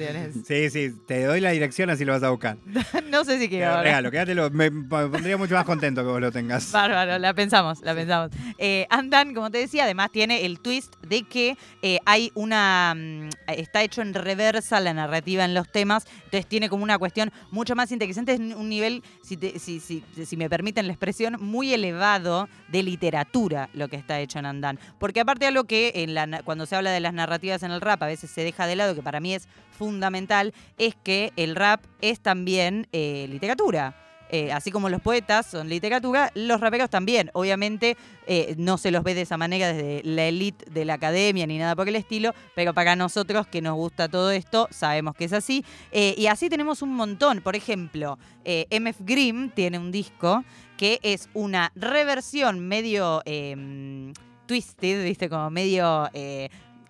Sí, 0.45 0.71
sí, 0.71 0.95
te 1.07 1.25
doy 1.25 1.41
la 1.41 1.51
dirección 1.51 1.91
así 1.91 2.05
lo 2.05 2.13
vas 2.13 2.23
a 2.23 2.31
buscar. 2.31 2.57
no 3.11 3.25
sé 3.25 3.39
si 3.39 3.49
quiero. 3.49 3.83
Regalo, 3.83 4.11
quédatelo. 4.11 4.51
Me 4.51 4.71
pondría 4.71 5.37
mucho 5.37 5.55
más 5.55 5.65
contento 5.65 6.03
que 6.03 6.09
vos 6.09 6.21
lo 6.21 6.31
tengas. 6.31 6.71
Bárbaro, 6.73 7.19
la 7.19 7.35
pensamos, 7.35 7.81
la 7.83 7.95
pensamos. 7.95 8.31
Eh, 8.59 8.87
Andan, 8.91 9.35
como 9.35 9.51
te 9.51 9.59
decía, 9.59 9.85
además 9.85 10.11
tiene 10.13 10.45
el 10.45 10.61
twist 10.61 10.95
de 11.03 11.23
que 11.25 11.57
eh, 11.83 11.99
hay 12.05 12.31
una. 12.35 12.95
Mm, 12.97 13.31
está 13.49 13.83
hecho 13.83 14.03
en 14.03 14.15
reversa 14.15 14.81
la 14.81 14.95
narrativa 14.95 15.45
en 15.45 15.55
los 15.55 15.71
temas, 15.71 16.07
entonces 16.25 16.47
tiene 16.47 16.69
como 16.69 16.85
una 16.85 16.99
cuestión 16.99 17.33
mucho 17.51 17.75
más 17.75 17.91
interesante, 17.93 18.33
es 18.33 18.41
un 18.41 18.69
nivel, 18.69 19.03
si, 19.23 19.37
si, 19.59 19.81
si, 19.81 20.03
si 20.25 20.37
me 20.37 20.49
permiten 20.49 20.87
la 20.87 20.93
expresión, 20.93 21.37
muy 21.41 21.73
elevado 21.73 22.49
de 22.69 22.83
literatura 22.83 23.69
lo 23.73 23.89
que 23.89 23.97
está 23.97 24.21
hecho 24.21 24.39
en 24.39 24.47
Andan. 24.47 24.79
Porque 24.99 25.21
aparte 25.21 25.45
de 25.45 25.49
algo 25.49 25.65
que 25.65 25.93
en 25.97 26.15
la, 26.15 26.43
cuando 26.45 26.67
se 26.67 26.77
habla 26.77 26.91
de 26.91 27.01
las 27.01 27.13
narrativas 27.13 27.56
en 27.63 27.71
el 27.71 27.81
rap 27.81 28.03
a 28.03 28.07
veces 28.07 28.31
se 28.31 28.43
deja 28.43 28.67
de 28.67 28.77
lado, 28.77 28.95
que 28.95 29.03
para 29.03 29.21
mí 29.21 29.35
es 29.35 29.49
fundamental, 29.77 30.53
es 30.79 30.95
que 30.95 31.33
el 31.37 31.55
rap 31.57 31.83
es 32.01 32.21
también 32.21 32.89
eh, 32.93 33.27
literatura. 33.29 33.95
eh, 34.29 34.51
así 34.51 34.73
como 34.73 34.89
los 34.89 35.01
poetas 35.01 35.47
son 35.47 35.69
literatura, 35.69 36.33
los 36.35 36.61
raperos 36.61 36.91
también. 36.91 37.31
Obviamente 37.33 37.97
eh, 38.27 38.57
no 38.59 38.77
se 38.77 38.91
los 38.91 39.05
ve 39.05 39.15
de 39.15 39.21
esa 39.23 39.37
manera 39.37 39.73
desde 39.73 40.03
la 40.03 40.25
élite 40.25 40.69
de 40.69 40.85
la 40.85 40.95
academia 40.95 41.47
ni 41.47 41.59
nada 41.59 41.77
por 41.77 41.89
el 41.89 41.95
estilo, 41.95 42.35
pero 42.57 42.75
para 42.75 42.97
nosotros 42.97 43.47
que 43.47 43.63
nos 43.63 43.77
gusta 43.77 44.09
todo 44.09 44.33
esto, 44.33 44.67
sabemos 44.73 45.15
que 45.15 45.27
es 45.27 45.33
así. 45.33 45.65
Y 45.93 46.27
así 46.27 46.49
tenemos 46.49 46.83
un 46.83 46.93
montón. 46.95 47.41
Por 47.41 47.55
ejemplo, 47.55 48.19
MF 48.45 49.01
Grimm 49.01 49.51
tiene 49.51 49.79
un 49.79 49.93
disco 49.93 50.43
que 50.77 50.99
es 51.03 51.29
una 51.33 51.71
reversión 51.77 52.59
medio 52.67 53.23
em, 53.27 54.13
twisted, 54.47 55.05
¿viste? 55.05 55.29
Como 55.29 55.51
medio 55.51 56.11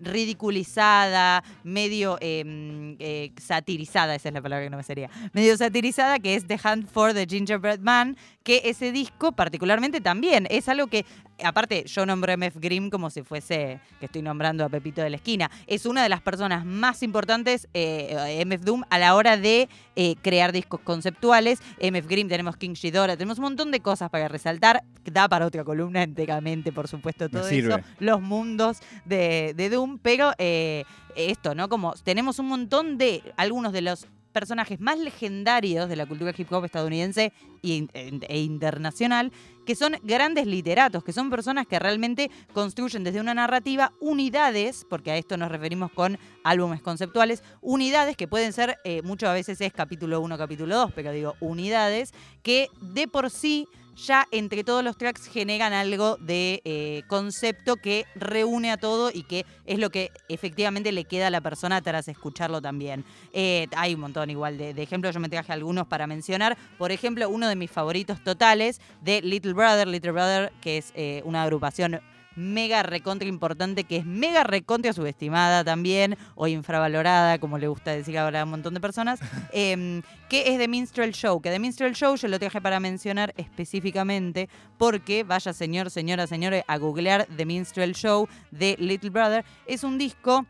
ridiculizada, 0.00 1.43
medio 1.65 2.19
em, 2.21 2.97
eh, 2.99 3.33
satirizada, 3.41 4.15
esa 4.15 4.29
es 4.29 4.35
la 4.35 4.43
palabra 4.43 4.65
que 4.65 4.71
no 4.71 4.76
me 4.76 4.83
sería, 4.83 5.11
medio 5.33 5.57
satirizada, 5.57 6.19
que 6.19 6.35
es 6.35 6.47
The 6.47 6.59
Hunt 6.62 6.88
for 6.88 7.15
the 7.15 7.26
Gingerbread 7.26 7.81
Man, 7.81 8.17
que 8.43 8.62
ese 8.65 8.93
disco 8.93 9.33
particularmente 9.33 10.00
también 10.00 10.47
es 10.50 10.69
algo 10.69 10.87
que, 10.87 11.05
aparte 11.45 11.85
yo 11.87 12.07
nombro 12.07 12.33
a 12.33 12.37
MF 12.37 12.57
Grimm 12.57 12.90
como 12.90 13.11
si 13.11 13.23
fuese 13.23 13.81
que 14.00 14.07
estoy 14.07 14.23
nombrando 14.23 14.64
a 14.64 14.69
Pepito 14.69 15.02
de 15.02 15.11
la 15.11 15.16
esquina, 15.16 15.50
es 15.66 15.87
una 15.87 16.02
de 16.02 16.09
las 16.09 16.21
personas 16.21 16.64
más 16.64 17.02
importantes, 17.02 17.69
eh, 17.75 18.45
MF 18.47 18.64
Doom, 18.64 18.83
a 18.90 18.99
la 18.99 19.14
hora 19.14 19.37
de 19.37 19.69
eh, 19.97 20.16
crear 20.23 20.52
discos 20.52 20.81
conceptuales. 20.81 21.61
MF 21.81 22.07
Grimm, 22.07 22.28
tenemos 22.28 22.57
King 22.57 22.75
Shidora, 22.75 23.16
tenemos 23.16 23.38
un 23.38 23.45
montón 23.45 23.71
de 23.71 23.81
cosas 23.81 24.11
para 24.11 24.28
resaltar, 24.28 24.83
da 25.05 25.28
para 25.28 25.47
otra 25.47 25.64
columna 25.64 26.02
enteramente, 26.02 26.73
por 26.73 26.88
supuesto, 26.88 27.28
todo 27.28 27.49
eso, 27.49 27.78
los 27.99 28.21
mundos 28.21 28.78
de, 29.05 29.69
Doom, 29.71 29.99
pero 29.99 30.33
eh, 30.38 30.85
esto, 31.16 31.55
¿no? 31.55 31.69
Como 31.69 31.95
tenemos 32.05 32.38
un 32.38 32.47
montón 32.47 32.99
de 32.99 33.23
algunos 33.37 33.73
de 33.73 33.83
los 33.83 34.07
personajes 34.37 34.78
más 34.81 34.99
legendarios 34.99 35.88
de 35.88 35.97
la 35.97 36.05
cultura 36.05 36.35
hip 36.37 36.52
hop 36.52 36.66
estadounidense 36.66 37.33
e, 37.62 37.87
e, 37.95 38.38
internacional, 38.40 39.33
que 39.64 39.75
son 39.75 39.97
grandes 40.02 40.47
literatos, 40.47 41.02
que 41.02 41.14
son 41.14 41.31
personas 41.31 41.66
que 41.66 41.78
realmente 41.78 42.31
construyen 42.52 43.02
desde 43.02 43.19
una 43.19 43.33
narrativa 43.33 43.95
unidades, 43.99 44.85
porque 44.90 45.11
a 45.11 45.16
esto 45.16 45.38
nos 45.38 45.50
referimos 45.50 45.90
con 45.90 46.19
álbumes 46.45 46.83
conceptuales, 46.83 47.43
unidades 47.62 48.14
que 48.14 48.28
pueden 48.28 48.52
ser, 48.52 48.76
eh, 48.85 49.00
muchas 49.00 49.33
veces 49.33 49.59
es 49.62 49.73
capítulo 49.73 50.21
1, 50.21 50.37
capítulo 50.37 50.76
2, 50.76 50.93
pero 50.95 51.12
digo 51.12 51.35
unidades, 51.40 52.12
que 52.43 52.69
de 52.83 53.09
por 53.09 53.31
sí 53.31 53.66
ya 53.97 54.26
entre 54.31 54.62
todos 54.62 54.85
los 54.85 54.97
tracks 54.97 55.26
generan 55.26 55.73
algo 55.73 56.17
de 56.19 56.61
eh, 56.65 57.03
concepto 57.09 57.76
que 57.76 58.05
reúne 58.15 58.71
a 58.71 58.76
todo 58.76 59.11
y 59.12 59.23
que 59.23 59.47
es 59.65 59.79
lo 59.79 59.91
que 59.91 60.11
efectivamente 60.29 60.93
le 60.93 61.05
queda 61.05 61.29
a 61.29 61.31
la 61.31 61.41
persona 61.41 61.81
tras 61.81 62.09
escucharlo 62.09 62.61
también. 62.61 63.05
Eh, 63.33 63.69
hay 63.76 63.95
un 63.95 64.00
montón 64.00 64.31
igual 64.31 64.59
de, 64.59 64.71
ejemplos, 64.83 65.15
yo 65.15 65.21
me 65.21 65.29
traje 65.29 65.53
algunos 65.53 65.87
para 65.87 66.07
mencionar. 66.07 66.57
Por 66.79 66.93
ejemplo, 66.93 67.29
uno 67.29 67.49
de 67.49 67.57
mis 67.57 67.71
favoritos 67.71 68.23
totales 68.23 68.81
de 69.00 69.23
Little 69.23 69.55
Brother, 69.55 69.88
Little 69.88 70.12
Brother, 70.12 70.53
que 70.61 70.79
es 70.79 70.93
eh, 70.95 71.23
una 71.25 71.43
agrupación 71.43 72.00
mega 72.37 72.83
recontra 72.83 73.28
importante, 73.28 73.85
que 73.85 73.97
es 73.97 74.07
mega 74.07 74.45
recontra 74.45 74.93
subestimada 74.93 75.64
también, 75.64 76.16
o 76.35 76.47
infravalorada, 76.47 77.38
como 77.38 77.59
le 77.59 77.69
gusta 77.69 77.93
decir 77.93 78.19
ahora 78.19 78.43
a 78.43 78.45
un 78.45 78.50
montón 78.50 78.75
de 78.75 78.81
personas, 78.81 79.21
em, 79.52 80.02
que 80.28 80.49
es 80.49 80.59
The 80.59 80.69
Minstrel 80.69 81.12
Show. 81.12 81.40
Que 81.40 81.50
The 81.50 81.59
Minstrel 81.59 81.95
Show 81.95 82.16
yo 82.16 82.28
lo 82.28 82.38
traje 82.38 82.61
para 82.61 82.81
mencionar 82.81 83.35
específicamente 83.37 84.49
porque, 84.78 85.25
vaya 85.25 85.52
señor, 85.52 85.90
señora, 85.90 86.26
señores, 86.26 86.64
a 86.66 86.78
googlear 86.78 87.26
The 87.37 87.47
Minstrel 87.47 87.95
Show 87.95 88.28
de 88.50 88.76
Little 88.78 89.11
Brother, 89.11 89.45
es 89.66 89.85
un 89.85 89.99
disco 89.99 90.47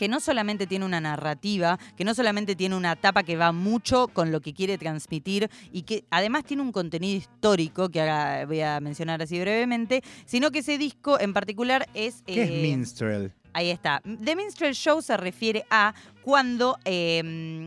que 0.00 0.08
no 0.08 0.18
solamente 0.18 0.66
tiene 0.66 0.86
una 0.86 0.98
narrativa, 0.98 1.78
que 1.94 2.04
no 2.04 2.14
solamente 2.14 2.56
tiene 2.56 2.74
una 2.74 2.92
etapa 2.92 3.22
que 3.22 3.36
va 3.36 3.52
mucho 3.52 4.08
con 4.08 4.32
lo 4.32 4.40
que 4.40 4.54
quiere 4.54 4.78
transmitir 4.78 5.50
y 5.72 5.82
que 5.82 6.04
además 6.08 6.44
tiene 6.44 6.62
un 6.62 6.72
contenido 6.72 7.18
histórico 7.18 7.90
que 7.90 8.00
ahora 8.00 8.46
voy 8.46 8.62
a 8.62 8.80
mencionar 8.80 9.20
así 9.20 9.38
brevemente, 9.38 10.02
sino 10.24 10.50
que 10.52 10.60
ese 10.60 10.78
disco 10.78 11.20
en 11.20 11.34
particular 11.34 11.86
es... 11.92 12.22
¿Qué 12.24 12.44
es 12.44 12.50
eh, 12.50 12.62
Minstrel? 12.62 13.30
Ahí 13.52 13.68
está. 13.68 14.00
The 14.24 14.36
Minstrel 14.36 14.72
Show 14.72 15.02
se 15.02 15.18
refiere 15.18 15.66
a 15.68 15.92
cuando... 16.22 16.78
Em, 16.86 17.66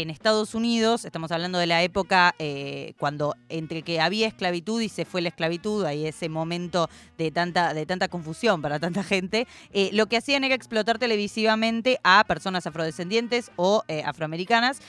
en 0.00 0.10
Estados 0.10 0.56
Unidos, 0.56 1.04
estamos 1.04 1.30
hablando 1.30 1.58
de 1.58 1.66
la 1.66 1.82
época 1.82 2.34
eh, 2.40 2.94
cuando 2.98 3.36
entre 3.48 3.82
que 3.82 4.00
había 4.00 4.26
esclavitud 4.26 4.80
y 4.80 4.88
se 4.88 5.04
fue 5.04 5.22
la 5.22 5.28
esclavitud, 5.28 5.84
ahí 5.84 6.04
ese 6.04 6.28
momento 6.28 6.90
de 7.16 7.30
tanta, 7.30 7.72
de 7.74 7.86
tanta 7.86 8.08
confusión 8.08 8.60
para 8.60 8.80
tanta 8.80 9.04
gente, 9.04 9.46
eh, 9.72 9.90
lo 9.92 10.06
que 10.06 10.16
hacían 10.16 10.42
era 10.42 10.56
explotar 10.56 10.98
televisivamente 10.98 12.00
a 12.02 12.24
personas 12.24 12.66
afrodescendientes 12.66 13.52
o 13.54 13.84
eh, 13.86 14.02
afroamericanas 14.04 14.80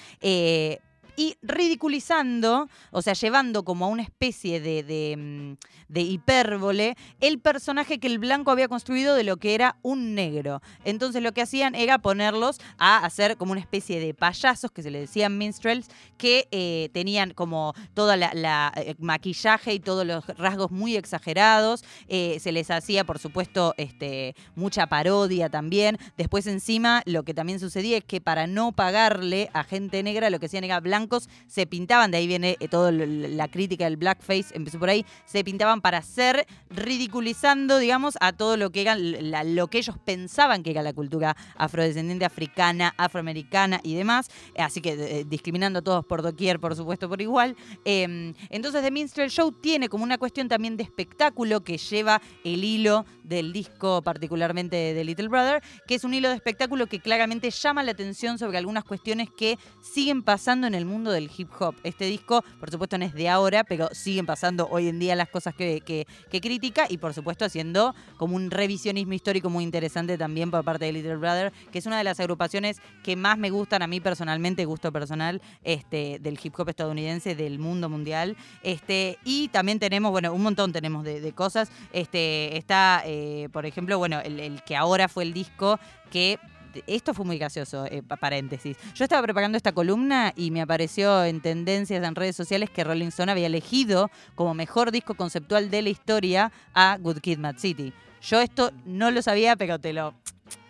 y 1.16 1.38
ridiculizando, 1.42 2.70
o 2.92 3.02
sea, 3.02 3.14
llevando 3.14 3.64
como 3.64 3.86
a 3.86 3.88
una 3.88 4.04
especie 4.04 4.60
de, 4.60 4.84
de, 4.84 5.16
mm, 5.18 5.54
de, 5.88 6.02
hipérbole 6.02 6.96
el 7.22 7.40
personaje 7.40 8.00
que 8.00 8.08
el 8.08 8.20
blanco 8.20 8.52
había 8.52 8.68
construido 8.68 9.16
de 9.16 9.24
lo 9.24 9.38
que 9.38 9.56
era 9.56 9.78
un 9.82 10.16
negro. 10.16 10.62
Entonces 10.84 11.22
lo 11.22 11.32
que 11.32 11.42
hacían 11.42 11.76
era 11.76 12.00
ponerlos 12.00 12.60
a 12.78 12.98
hacer 13.06 13.38
como 13.38 13.52
una 13.52 13.62
especie 13.62 14.00
de 14.00 14.14
payasos, 14.14 14.72
que 14.72 14.84
se 14.84 14.92
le 14.92 15.00
decían 15.00 15.38
minstrels, 15.38 15.88
que 16.18 16.48
eh, 16.52 16.90
tenían 16.94 17.34
como 17.34 17.74
toda 17.94 18.18
la, 18.18 18.72
eh, 18.76 18.96
maquillaje 19.00 19.74
y 19.74 19.80
todos 19.80 20.06
los 20.06 20.26
rasgos 20.38 20.72
muy 20.72 20.96
exagerados. 20.96 21.84
Eh, 22.08 22.38
se 22.40 22.52
les 22.52 22.72
hacía, 22.72 23.04
por 23.04 23.20
supuesto, 23.20 23.74
este, 23.78 24.36
mucha 24.56 24.88
parodia 24.88 25.50
también. 25.50 25.98
Después 26.18 26.48
encima 26.48 27.02
lo 27.06 27.24
que 27.24 27.34
también 27.34 27.60
sucedía 27.60 27.98
es 27.98 28.04
que 28.04 28.22
para 28.22 28.48
no 28.48 28.72
pagarle 28.72 29.50
a 29.54 29.64
gente 29.64 30.04
negra, 30.04 30.30
lo 30.30 30.40
que 30.40 30.48
hacían 30.48 30.64
era 30.64 30.80
blanco 30.80 31.05
se 31.48 31.66
pintaban, 31.66 32.12
de 32.12 32.18
ahí 32.18 32.28
viene 32.28 32.58
eh, 32.60 32.68
toda 32.68 32.92
la 32.92 33.48
crítica 33.48 33.86
del 33.86 33.98
blackface, 33.98 34.48
empezó 34.54 34.80
por 34.80 34.90
ahí, 34.90 35.06
se 35.26 35.44
pintaban 35.44 35.82
para 35.82 36.02
ser 36.02 36.46
ridiculizando, 36.70 37.78
digamos, 37.78 38.16
a 38.22 38.34
todo 38.34 38.58
lo 38.58 38.72
que 38.72 38.82
eran 38.82 39.56
lo 39.56 39.68
que 39.68 39.78
ellos 39.78 39.98
pensaban 40.04 40.64
que 40.64 40.72
era 40.72 40.82
la 40.82 40.94
cultura 40.94 41.36
afrodescendiente 41.56 42.26
africana, 42.26 42.94
afroamericana 42.98 43.80
y 43.84 43.96
demás, 43.96 44.30
así 44.58 44.82
que 44.82 44.94
eh, 44.94 45.26
discriminando 45.28 45.80
a 45.80 45.82
todos 45.82 46.06
por 46.06 46.22
doquier, 46.22 46.60
por 46.60 46.76
supuesto, 46.76 47.10
por 47.10 47.22
igual. 47.22 47.56
Em, 47.84 48.34
entonces 48.50 48.82
The 48.82 48.92
Minstrel 48.92 49.30
Show 49.30 49.52
tiene 49.52 49.90
como 49.90 50.04
una 50.04 50.18
cuestión 50.18 50.48
también 50.48 50.78
de 50.78 50.84
espectáculo 50.84 51.64
que 51.64 51.78
lleva 51.78 52.22
el 52.44 52.64
hilo 52.64 53.06
del 53.24 53.54
disco 53.54 54.02
particularmente 54.02 54.94
de 54.94 55.04
Little 55.04 55.28
Brother, 55.28 55.64
que 55.88 55.96
es 55.96 56.04
un 56.04 56.14
hilo 56.14 56.30
de 56.30 56.36
espectáculo 56.36 56.88
que 56.88 57.00
claramente 57.00 57.50
llama 57.50 57.84
la 57.84 57.92
atención 57.92 58.38
sobre 58.38 58.58
algunas 58.58 58.84
cuestiones 58.84 59.30
que 59.36 59.58
siguen 59.82 60.24
pasando 60.24 60.68
en 60.68 60.76
el 60.76 60.86
mundo 60.86 60.95
mundo 60.96 61.12
del 61.12 61.30
hip 61.36 61.50
hop. 61.60 61.75
Este 61.84 62.06
disco, 62.06 62.44
por 62.60 62.72
supuesto, 62.72 62.98
no 62.98 63.06
es 63.06 63.14
de 63.14 63.28
ahora, 63.28 63.64
pero 63.66 63.90
siguen 63.92 64.25
pasando 64.25 64.68
hoy 64.72 64.88
en 64.88 64.98
día 64.98 65.16
las 65.16 65.30
cosas 65.30 65.54
que, 65.54 65.82
que, 65.82 66.42
critica 66.42 66.86
y, 66.90 66.98
por 66.98 67.14
supuesto, 67.14 67.44
haciendo 67.44 67.94
como 68.18 68.36
un 68.36 68.50
revisionismo 68.50 69.14
histórico 69.14 69.50
muy 69.50 69.64
interesante 69.64 70.18
también 70.18 70.52
por 70.52 70.64
parte 70.64 70.86
de 70.86 70.94
Little 70.94 71.18
Brother, 71.18 71.52
que 71.72 71.80
es 71.80 71.86
una 71.86 71.98
de 71.98 72.04
las 72.04 72.20
agrupaciones 72.20 72.82
que 73.04 73.16
más 73.16 73.38
me 73.38 73.50
gustan 73.50 73.82
a 73.82 73.88
mí 73.88 74.00
personalmente, 74.00 74.64
gusto 74.66 74.92
personal, 74.92 75.42
este, 75.64 76.20
del 76.20 76.40
hip 76.42 76.54
hop 76.58 76.70
estadounidense, 76.70 77.36
del 77.36 77.60
mundo 77.60 77.90
mundial. 77.90 78.38
Este, 78.64 79.18
y 79.25 79.50
también 79.50 79.80
tenemos, 79.80 80.12
bueno, 80.12 80.34
un 80.34 80.44
montón 80.44 80.72
tenemos 80.72 81.04
de, 81.04 81.34
cosas. 81.34 81.70
Este, 81.92 82.56
está, 82.58 83.02
eh, 83.06 83.50
por 83.52 83.66
ejemplo, 83.66 83.98
bueno, 83.98 84.22
el 84.22 84.62
que 84.64 84.75
ahora 84.75 85.10
fue 85.10 85.24
el 85.24 85.34
disco 85.34 85.80
que 86.12 86.40
esto 86.88 87.13
fue 87.13 87.25
muy 87.25 87.38
gracioso, 87.38 87.86
eh, 87.86 88.01
paréntesis. 88.03 88.77
Yo 88.94 89.03
estaba 89.03 89.22
preparando 89.22 89.58
esta 89.58 89.72
columna 89.72 90.34
y 90.36 90.51
me 90.51 90.62
apareció 90.62 91.24
en 91.24 91.41
tendencias 91.41 92.03
en 92.03 92.15
redes 92.15 92.36
sociales 92.36 92.70
que 92.70 92.84
Rolling 92.84 93.08
Stone 93.08 93.32
había 93.32 93.48
elegido 93.48 94.10
como 94.36 94.53
mejor 94.53 94.91
disco 94.91 95.15
conceptual 95.15 95.70
de 95.70 95.82
la 95.82 95.89
historia 95.89 96.51
a 96.74 96.98
Good 97.00 97.20
Kid 97.20 97.38
Mad 97.39 97.58
City. 97.58 97.94
Yo 98.22 98.41
esto 98.41 98.72
no 98.86 99.12
lo 99.12 99.22
sabía, 99.22 99.55
pero 99.55 99.79
te 99.79 99.94
lo 99.94 100.13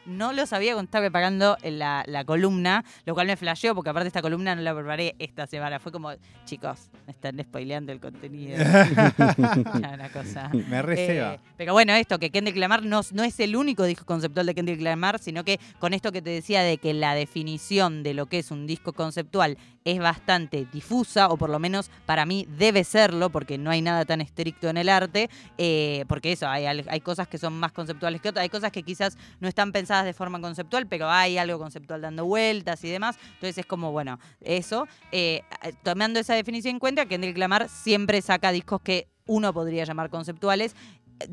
no 0.05 0.33
lo 0.33 0.45
sabía 0.45 0.73
cuando 0.73 0.87
estaba 0.87 1.03
preparando 1.03 1.57
la, 1.63 2.03
la 2.07 2.25
columna, 2.25 2.83
lo 3.05 3.13
cual 3.13 3.27
me 3.27 3.35
flasheó 3.35 3.75
porque 3.75 3.89
aparte 3.89 4.07
esta 4.07 4.21
columna 4.21 4.55
no 4.55 4.61
la 4.61 4.75
preparé 4.75 5.15
esta 5.19 5.47
semana. 5.47 5.79
Fue 5.79 5.91
como, 5.91 6.11
chicos, 6.45 6.89
me 7.05 7.11
están 7.11 7.39
spoileando 7.41 7.91
el 7.91 7.99
contenido. 7.99 8.57
una 9.73 10.09
cosa. 10.09 10.49
Me 10.53 10.81
receba. 10.81 11.35
Eh, 11.35 11.39
pero 11.57 11.73
bueno, 11.73 11.93
esto, 11.93 12.19
que 12.19 12.29
Kendrick 12.29 12.57
Lamar 12.57 12.83
no, 12.83 13.01
no 13.13 13.23
es 13.23 13.39
el 13.39 13.55
único 13.55 13.83
disco 13.83 14.05
conceptual 14.05 14.45
de 14.45 14.55
Kendrick 14.55 14.81
Lamar, 14.81 15.19
sino 15.19 15.43
que 15.43 15.59
con 15.79 15.93
esto 15.93 16.11
que 16.11 16.21
te 16.21 16.29
decía 16.29 16.61
de 16.61 16.77
que 16.77 16.93
la 16.93 17.15
definición 17.15 18.03
de 18.03 18.13
lo 18.13 18.27
que 18.27 18.39
es 18.39 18.51
un 18.51 18.67
disco 18.67 18.93
conceptual 18.93 19.57
es 19.85 19.99
bastante 19.99 20.65
difusa, 20.71 21.29
o 21.29 21.37
por 21.37 21.49
lo 21.49 21.59
menos 21.59 21.91
para 22.07 22.25
mí 22.25 22.47
debe 22.57 22.83
serlo, 22.83 23.29
porque 23.29 23.59
no 23.59 23.69
hay 23.69 23.81
nada 23.81 24.03
tan 24.03 24.19
estricto 24.19 24.67
en 24.67 24.77
el 24.77 24.89
arte, 24.89 25.29
eh, 25.59 26.05
porque 26.07 26.31
eso, 26.31 26.47
hay, 26.47 26.65
hay 26.65 27.01
cosas 27.01 27.27
que 27.27 27.37
son 27.37 27.53
más 27.53 27.71
conceptuales 27.71 28.19
que 28.19 28.29
otras, 28.29 28.41
hay 28.41 28.49
cosas 28.49 28.71
que 28.71 28.81
quizás 28.81 29.15
no 29.39 29.47
están 29.47 29.71
pensadas 29.71 29.94
de 30.03 30.13
forma 30.13 30.41
conceptual, 30.41 30.87
pero 30.87 31.09
hay 31.09 31.37
algo 31.37 31.59
conceptual 31.59 32.01
dando 32.01 32.25
vueltas 32.25 32.83
y 32.83 32.89
demás, 32.89 33.17
entonces 33.35 33.59
es 33.59 33.65
como, 33.65 33.91
bueno, 33.91 34.19
eso, 34.41 34.87
eh, 35.11 35.43
tomando 35.83 36.19
esa 36.19 36.33
definición 36.33 36.75
en 36.75 36.79
cuenta, 36.79 37.05
Kendrick 37.05 37.37
Lamar 37.37 37.69
siempre 37.69 38.21
saca 38.21 38.51
discos 38.51 38.81
que 38.81 39.07
uno 39.27 39.53
podría 39.53 39.85
llamar 39.85 40.09
conceptuales 40.09 40.75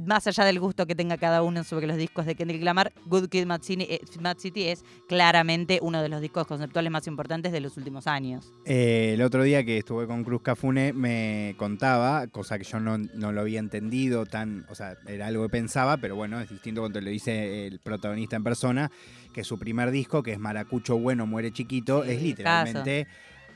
más 0.07 0.27
allá 0.27 0.45
del 0.45 0.61
gusto 0.61 0.87
que 0.87 0.95
tenga 0.95 1.17
cada 1.17 1.43
uno 1.43 1.65
sobre 1.65 1.87
los 1.87 1.97
discos 1.97 2.27
de 2.27 2.35
Kendrick 2.35 2.63
Lamar, 2.63 2.93
Good 3.07 3.29
Kid 3.29 3.47
Mad 3.47 3.63
City, 3.63 3.87
eh, 3.89 4.01
Mad 4.21 4.39
City 4.39 4.69
es 4.69 4.85
claramente 5.09 5.79
uno 5.83 6.03
de 6.03 6.09
los 6.09 6.21
discos 6.21 6.47
conceptuales 6.47 6.91
más 6.91 7.07
importantes 7.07 7.53
de 7.53 7.61
los 7.61 7.77
últimos 7.77 8.07
años. 8.07 8.53
Eh, 8.65 9.13
el 9.15 9.23
otro 9.23 9.43
día 9.43 9.65
que 9.65 9.79
estuve 9.79 10.07
con 10.07 10.25
Cruz 10.25 10.43
Cafune 10.43 10.93
me 10.93 11.55
contaba, 11.59 12.27
cosa 12.29 12.59
que 12.59 12.65
yo 12.65 12.81
no, 12.81 12.99
no 12.99 13.33
lo 13.33 13.41
había 13.41 13.59
entendido 13.59 14.27
tan, 14.27 14.67
o 14.71 14.75
sea, 14.75 14.97
era 15.07 15.27
algo 15.27 15.45
que 15.45 15.51
pensaba, 15.51 15.97
pero 15.97 16.17
bueno, 16.17 16.41
es 16.41 16.51
distinto 16.51 16.81
cuando 16.83 17.01
lo 17.01 17.11
dice 17.11 17.67
el 17.67 17.79
protagonista 17.81 18.37
en 18.37 18.45
persona, 18.45 18.91
que 19.33 19.45
su 19.45 19.59
primer 19.59 19.91
disco, 19.91 20.23
que 20.23 20.33
es 20.33 20.39
Maracucho 20.39 20.99
Bueno 20.99 21.27
Muere 21.27 21.53
Chiquito, 21.53 22.05
Sí, 22.05 22.13
es 22.13 22.23
literalmente 22.23 23.07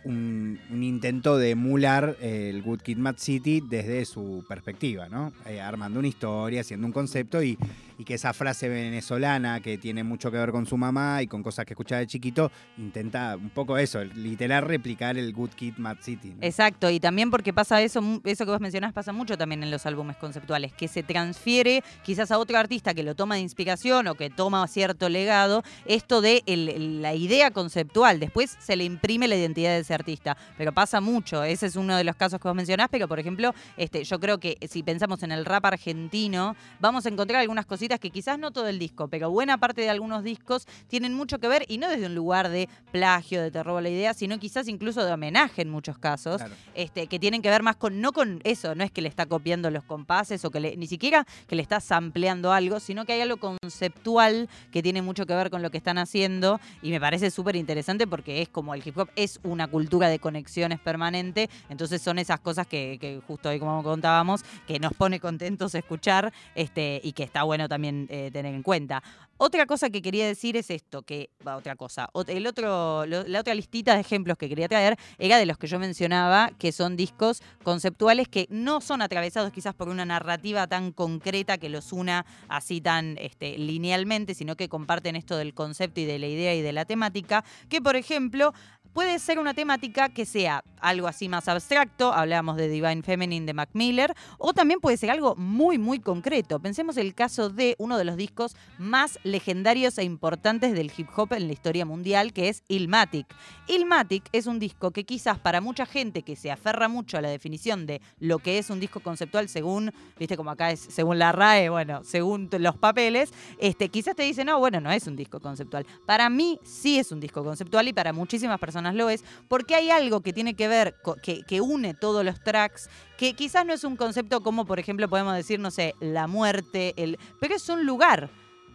un, 0.06 0.58
un 0.70 0.82
intento 0.82 1.36
de 1.36 1.50
emular 1.50 2.16
el 2.20 2.62
Good 2.62 2.80
Kid 2.80 2.98
Mad 2.98 3.16
City 3.18 3.60
desde 3.60 4.04
su 4.04 4.44
perspectiva, 4.48 5.08
¿no? 5.08 5.32
Eh, 5.46 5.60
armando 5.60 5.98
una 5.98 6.08
historia, 6.08 6.60
haciendo 6.60 6.86
un 6.86 6.92
concepto 6.92 7.42
y, 7.42 7.58
y 7.98 8.04
que 8.04 8.14
esa 8.14 8.32
frase 8.32 8.68
venezolana 8.68 9.60
que 9.60 9.78
tiene 9.78 10.04
mucho 10.04 10.30
que 10.30 10.38
ver 10.38 10.52
con 10.52 10.66
su 10.66 10.76
mamá 10.76 11.22
y 11.22 11.26
con 11.26 11.42
cosas 11.42 11.64
que 11.64 11.72
escuchaba 11.74 12.00
de 12.00 12.06
chiquito, 12.06 12.50
intenta 12.78 13.36
un 13.36 13.50
poco 13.50 13.78
eso, 13.78 14.04
literal 14.04 14.62
replicar 14.62 15.16
el 15.16 15.32
Good 15.32 15.50
Kid 15.50 15.74
Mad 15.78 15.98
City. 16.00 16.34
Exacto, 16.40 16.90
y 16.90 17.00
también 17.00 17.30
porque 17.30 17.52
pasa 17.52 17.82
eso, 17.82 18.02
eso 18.24 18.44
que 18.44 18.50
vos 18.50 18.60
mencionás 18.60 18.92
pasa 18.92 19.12
mucho 19.12 19.38
también 19.38 19.62
en 19.62 19.70
los 19.70 19.86
álbumes 19.86 20.16
conceptuales, 20.16 20.72
que 20.72 20.88
se 20.88 21.02
transfiere 21.02 21.82
quizás 22.02 22.30
a 22.30 22.38
otro 22.38 22.58
artista 22.58 22.94
que 22.94 23.02
lo 23.02 23.14
toma 23.14 23.36
de 23.36 23.40
inspiración 23.40 24.06
o 24.08 24.14
que 24.14 24.30
toma 24.30 24.66
cierto 24.68 25.08
legado, 25.08 25.62
esto 25.86 26.20
de 26.20 26.42
la 26.46 27.14
idea 27.14 27.50
conceptual, 27.50 28.20
después 28.20 28.56
se 28.58 28.76
le 28.76 28.84
imprime 28.84 29.28
la 29.28 29.36
identidad 29.36 29.70
de 29.70 29.80
ese 29.80 29.94
artista, 29.94 30.36
pero 30.58 30.72
pasa 30.72 31.00
mucho, 31.00 31.44
ese 31.44 31.66
es 31.66 31.76
uno 31.76 31.96
de 31.96 32.04
los 32.04 32.16
casos 32.16 32.40
que 32.40 32.48
vos 32.48 32.56
mencionás, 32.56 32.88
pero 32.90 33.08
por 33.08 33.18
ejemplo, 33.18 33.54
este, 33.76 34.04
yo 34.04 34.18
creo 34.20 34.38
que 34.38 34.58
si 34.68 34.82
pensamos 34.82 35.22
en 35.22 35.32
el 35.32 35.44
rap 35.44 35.64
argentino, 35.66 36.56
vamos 36.80 37.06
a 37.06 37.08
encontrar 37.08 37.40
algunas 37.40 37.66
cositas 37.66 37.85
que 37.88 38.10
quizás 38.10 38.38
no 38.38 38.50
todo 38.50 38.66
el 38.68 38.78
disco, 38.78 39.08
pero 39.08 39.30
buena 39.30 39.58
parte 39.58 39.80
de 39.80 39.90
algunos 39.90 40.24
discos 40.24 40.66
tienen 40.88 41.14
mucho 41.14 41.38
que 41.38 41.48
ver, 41.48 41.64
y 41.68 41.78
no 41.78 41.88
desde 41.88 42.06
un 42.06 42.14
lugar 42.14 42.48
de 42.48 42.68
plagio, 42.92 43.40
de 43.42 43.50
te 43.50 43.62
robo 43.62 43.80
la 43.80 43.88
idea, 43.88 44.12
sino 44.12 44.38
quizás 44.38 44.68
incluso 44.68 45.04
de 45.04 45.12
homenaje 45.12 45.62
en 45.62 45.70
muchos 45.70 45.98
casos 45.98 46.38
Claro. 46.38 46.54
este, 46.74 47.06
que 47.06 47.18
tienen 47.18 47.40
que 47.42 47.48
ver 47.50 47.62
más 47.62 47.76
con, 47.76 48.00
no 48.00 48.12
con 48.12 48.40
eso, 48.44 48.74
no 48.74 48.82
es 48.84 48.90
que 48.90 49.00
le 49.00 49.08
está 49.08 49.26
copiando 49.26 49.70
los 49.70 49.84
compases 49.84 50.44
o 50.44 50.50
que 50.50 50.60
le, 50.60 50.76
ni 50.76 50.86
siquiera 50.86 51.24
que 51.46 51.54
le 51.56 51.62
está 51.62 51.80
sampleando 51.80 52.52
algo, 52.52 52.80
sino 52.80 53.04
que 53.04 53.12
hay 53.12 53.20
algo 53.20 53.36
conceptual 53.36 54.48
que 54.72 54.82
tiene 54.82 55.02
mucho 55.02 55.26
que 55.26 55.34
ver 55.34 55.50
con 55.50 55.62
lo 55.62 55.70
que 55.70 55.78
están 55.78 55.98
haciendo 55.98 56.60
y 56.82 56.90
me 56.90 57.00
parece 57.00 57.30
súper 57.30 57.56
interesante 57.56 58.06
porque 58.06 58.42
es 58.42 58.48
como 58.48 58.74
el 58.74 58.82
hip 58.86 58.98
hop 58.98 59.08
es 59.16 59.38
una 59.44 59.68
cultura 59.68 60.08
de 60.08 60.18
conexiones 60.18 60.80
permanente, 60.80 61.48
entonces 61.68 62.02
son 62.02 62.18
esas 62.18 62.40
cosas 62.40 62.66
que, 62.66 62.98
que 63.00 63.20
justo 63.26 63.48
hoy 63.48 63.58
como 63.58 63.82
contábamos, 63.82 64.42
que 64.66 64.78
nos 64.78 64.92
pone 64.94 65.20
contentos 65.20 65.74
escuchar 65.74 66.32
este, 66.54 67.00
y 67.04 67.12
que 67.12 67.22
está 67.22 67.42
bueno 67.42 67.68
también 67.68 67.75
eh, 67.84 68.30
tener 68.32 68.54
en 68.54 68.62
cuenta. 68.62 69.02
Otra 69.38 69.66
cosa 69.66 69.90
que 69.90 70.00
quería 70.00 70.26
decir 70.26 70.56
es 70.56 70.70
esto, 70.70 71.02
que 71.02 71.28
va, 71.46 71.56
otra 71.56 71.76
cosa, 71.76 72.08
el 72.26 72.46
otro, 72.46 73.04
la 73.04 73.40
otra 73.40 73.54
listita 73.54 73.94
de 73.94 74.00
ejemplos 74.00 74.38
que 74.38 74.48
quería 74.48 74.66
traer 74.66 74.96
era 75.18 75.36
de 75.36 75.44
los 75.44 75.58
que 75.58 75.66
yo 75.66 75.78
mencionaba, 75.78 76.52
que 76.58 76.72
son 76.72 76.96
discos 76.96 77.42
conceptuales 77.62 78.28
que 78.28 78.46
no 78.48 78.80
son 78.80 79.02
atravesados 79.02 79.52
quizás 79.52 79.74
por 79.74 79.88
una 79.88 80.06
narrativa 80.06 80.66
tan 80.66 80.90
concreta 80.90 81.58
que 81.58 81.68
los 81.68 81.92
una 81.92 82.24
así 82.48 82.80
tan 82.80 83.18
este, 83.18 83.58
linealmente, 83.58 84.34
sino 84.34 84.56
que 84.56 84.70
comparten 84.70 85.16
esto 85.16 85.36
del 85.36 85.52
concepto 85.52 86.00
y 86.00 86.06
de 86.06 86.18
la 86.18 86.28
idea 86.28 86.54
y 86.54 86.62
de 86.62 86.72
la 86.72 86.86
temática, 86.86 87.44
que 87.68 87.82
por 87.82 87.96
ejemplo 87.96 88.54
puede 88.96 89.18
ser 89.18 89.38
una 89.38 89.52
temática 89.52 90.08
que 90.08 90.24
sea 90.24 90.64
algo 90.80 91.06
así 91.06 91.28
más 91.28 91.48
abstracto, 91.48 92.14
hablábamos 92.14 92.56
de 92.56 92.66
Divine 92.66 93.02
Feminine 93.02 93.44
de 93.44 93.52
Mac 93.52 93.68
Miller, 93.74 94.14
o 94.38 94.54
también 94.54 94.80
puede 94.80 94.96
ser 94.96 95.10
algo 95.10 95.36
muy, 95.36 95.76
muy 95.76 96.00
concreto. 96.00 96.60
Pensemos 96.60 96.96
el 96.96 97.14
caso 97.14 97.50
de 97.50 97.65
uno 97.78 97.98
de 97.98 98.04
los 98.04 98.16
discos 98.16 98.54
más 98.78 99.18
legendarios 99.24 99.98
e 99.98 100.04
importantes 100.04 100.72
del 100.72 100.92
hip 100.96 101.08
hop 101.16 101.32
en 101.32 101.48
la 101.48 101.52
historia 101.52 101.84
mundial, 101.84 102.32
que 102.32 102.48
es 102.48 102.62
Illmatic. 102.68 103.26
Illmatic 103.66 104.28
es 104.32 104.46
un 104.46 104.60
disco 104.60 104.92
que 104.92 105.04
quizás 105.04 105.38
para 105.38 105.60
mucha 105.60 105.86
gente 105.86 106.22
que 106.22 106.36
se 106.36 106.52
aferra 106.52 106.88
mucho 106.88 107.18
a 107.18 107.20
la 107.20 107.28
definición 107.28 107.86
de 107.86 108.00
lo 108.20 108.38
que 108.38 108.58
es 108.58 108.70
un 108.70 108.78
disco 108.78 109.00
conceptual 109.00 109.48
según, 109.48 109.92
viste 110.18 110.36
como 110.36 110.50
acá 110.50 110.70
es 110.70 110.80
según 110.80 111.18
la 111.18 111.32
RAE, 111.32 111.68
bueno, 111.68 112.04
según 112.04 112.48
los 112.58 112.76
papeles, 112.76 113.32
este, 113.58 113.88
quizás 113.88 114.14
te 114.14 114.22
dicen, 114.22 114.46
no, 114.46 114.58
bueno, 114.58 114.80
no 114.80 114.90
es 114.92 115.06
un 115.06 115.16
disco 115.16 115.40
conceptual. 115.40 115.86
Para 116.06 116.30
mí 116.30 116.60
sí 116.62 116.98
es 116.98 117.12
un 117.12 117.20
disco 117.20 117.42
conceptual 117.42 117.88
y 117.88 117.92
para 117.92 118.12
muchísimas 118.12 118.58
personas 118.58 118.94
lo 118.94 119.10
es, 119.10 119.24
porque 119.48 119.74
hay 119.74 119.90
algo 119.90 120.20
que 120.20 120.32
tiene 120.32 120.54
que 120.54 120.68
ver, 120.68 120.94
que, 121.22 121.60
une 121.60 121.94
todos 121.94 122.24
los 122.24 122.42
tracks, 122.42 122.88
que 123.16 123.34
quizás 123.34 123.64
no 123.64 123.72
es 123.72 123.84
un 123.84 123.96
concepto 123.96 124.42
como, 124.42 124.66
por 124.66 124.78
ejemplo, 124.78 125.08
podemos 125.08 125.34
decir, 125.34 125.58
no 125.58 125.70
sé, 125.70 125.94
la 126.00 126.26
muerte, 126.26 126.94
el, 126.96 127.18
es 127.56 127.68
un 127.70 127.86
lugar. 127.86 128.28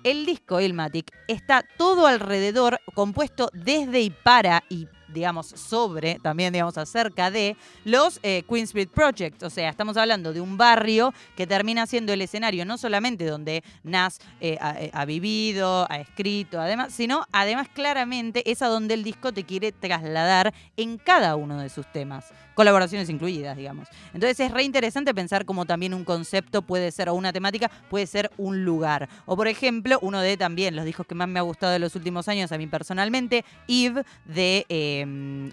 El 0.03 0.25
disco 0.25 0.59
Ilmatic 0.59 1.11
está 1.27 1.63
todo 1.77 2.07
alrededor, 2.07 2.79
compuesto 2.95 3.49
desde 3.53 4.01
y 4.01 4.09
para 4.09 4.63
y 4.69 4.87
digamos, 5.13 5.47
sobre, 5.47 6.19
también, 6.19 6.53
digamos, 6.53 6.77
acerca 6.77 7.31
de 7.31 7.55
los 7.85 8.19
eh, 8.23 8.43
Queen 8.47 8.63
Street 8.63 8.89
Project. 8.89 9.43
O 9.43 9.49
sea, 9.49 9.69
estamos 9.69 9.97
hablando 9.97 10.33
de 10.33 10.41
un 10.41 10.57
barrio 10.57 11.13
que 11.35 11.47
termina 11.47 11.85
siendo 11.85 12.13
el 12.13 12.21
escenario 12.21 12.65
no 12.65 12.77
solamente 12.77 13.25
donde 13.25 13.63
Nas 13.83 14.19
eh, 14.39 14.57
ha, 14.61 14.79
eh, 14.79 14.91
ha 14.93 15.05
vivido, 15.05 15.87
ha 15.89 15.97
escrito, 15.97 16.59
además, 16.59 16.93
sino 16.93 17.25
además 17.31 17.67
claramente 17.73 18.49
es 18.49 18.61
a 18.61 18.67
donde 18.67 18.93
el 18.93 19.03
disco 19.03 19.31
te 19.31 19.43
quiere 19.43 19.71
trasladar 19.71 20.53
en 20.77 20.97
cada 20.97 21.35
uno 21.35 21.59
de 21.59 21.69
sus 21.69 21.85
temas. 21.91 22.31
Colaboraciones 22.53 23.09
incluidas, 23.09 23.55
digamos. 23.55 23.87
Entonces 24.13 24.39
es 24.39 24.51
re 24.51 24.63
interesante 24.63 25.13
pensar 25.13 25.45
cómo 25.45 25.65
también 25.65 25.93
un 25.93 26.03
concepto 26.03 26.61
puede 26.61 26.91
ser, 26.91 27.09
o 27.09 27.13
una 27.13 27.31
temática, 27.31 27.71
puede 27.89 28.05
ser 28.05 28.29
un 28.37 28.65
lugar. 28.65 29.07
O 29.25 29.35
por 29.37 29.47
ejemplo, 29.47 29.97
uno 30.01 30.19
de 30.19 30.37
también 30.37 30.75
los 30.75 30.85
discos 30.85 31.07
que 31.07 31.15
más 31.15 31.27
me 31.27 31.39
ha 31.39 31.43
gustado 31.43 31.71
de 31.71 31.79
los 31.79 31.95
últimos 31.95 32.27
años 32.27 32.51
a 32.51 32.57
mí 32.57 32.67
personalmente, 32.67 33.45
Eve 33.67 34.03
de 34.25 34.65
eh, 34.69 35.00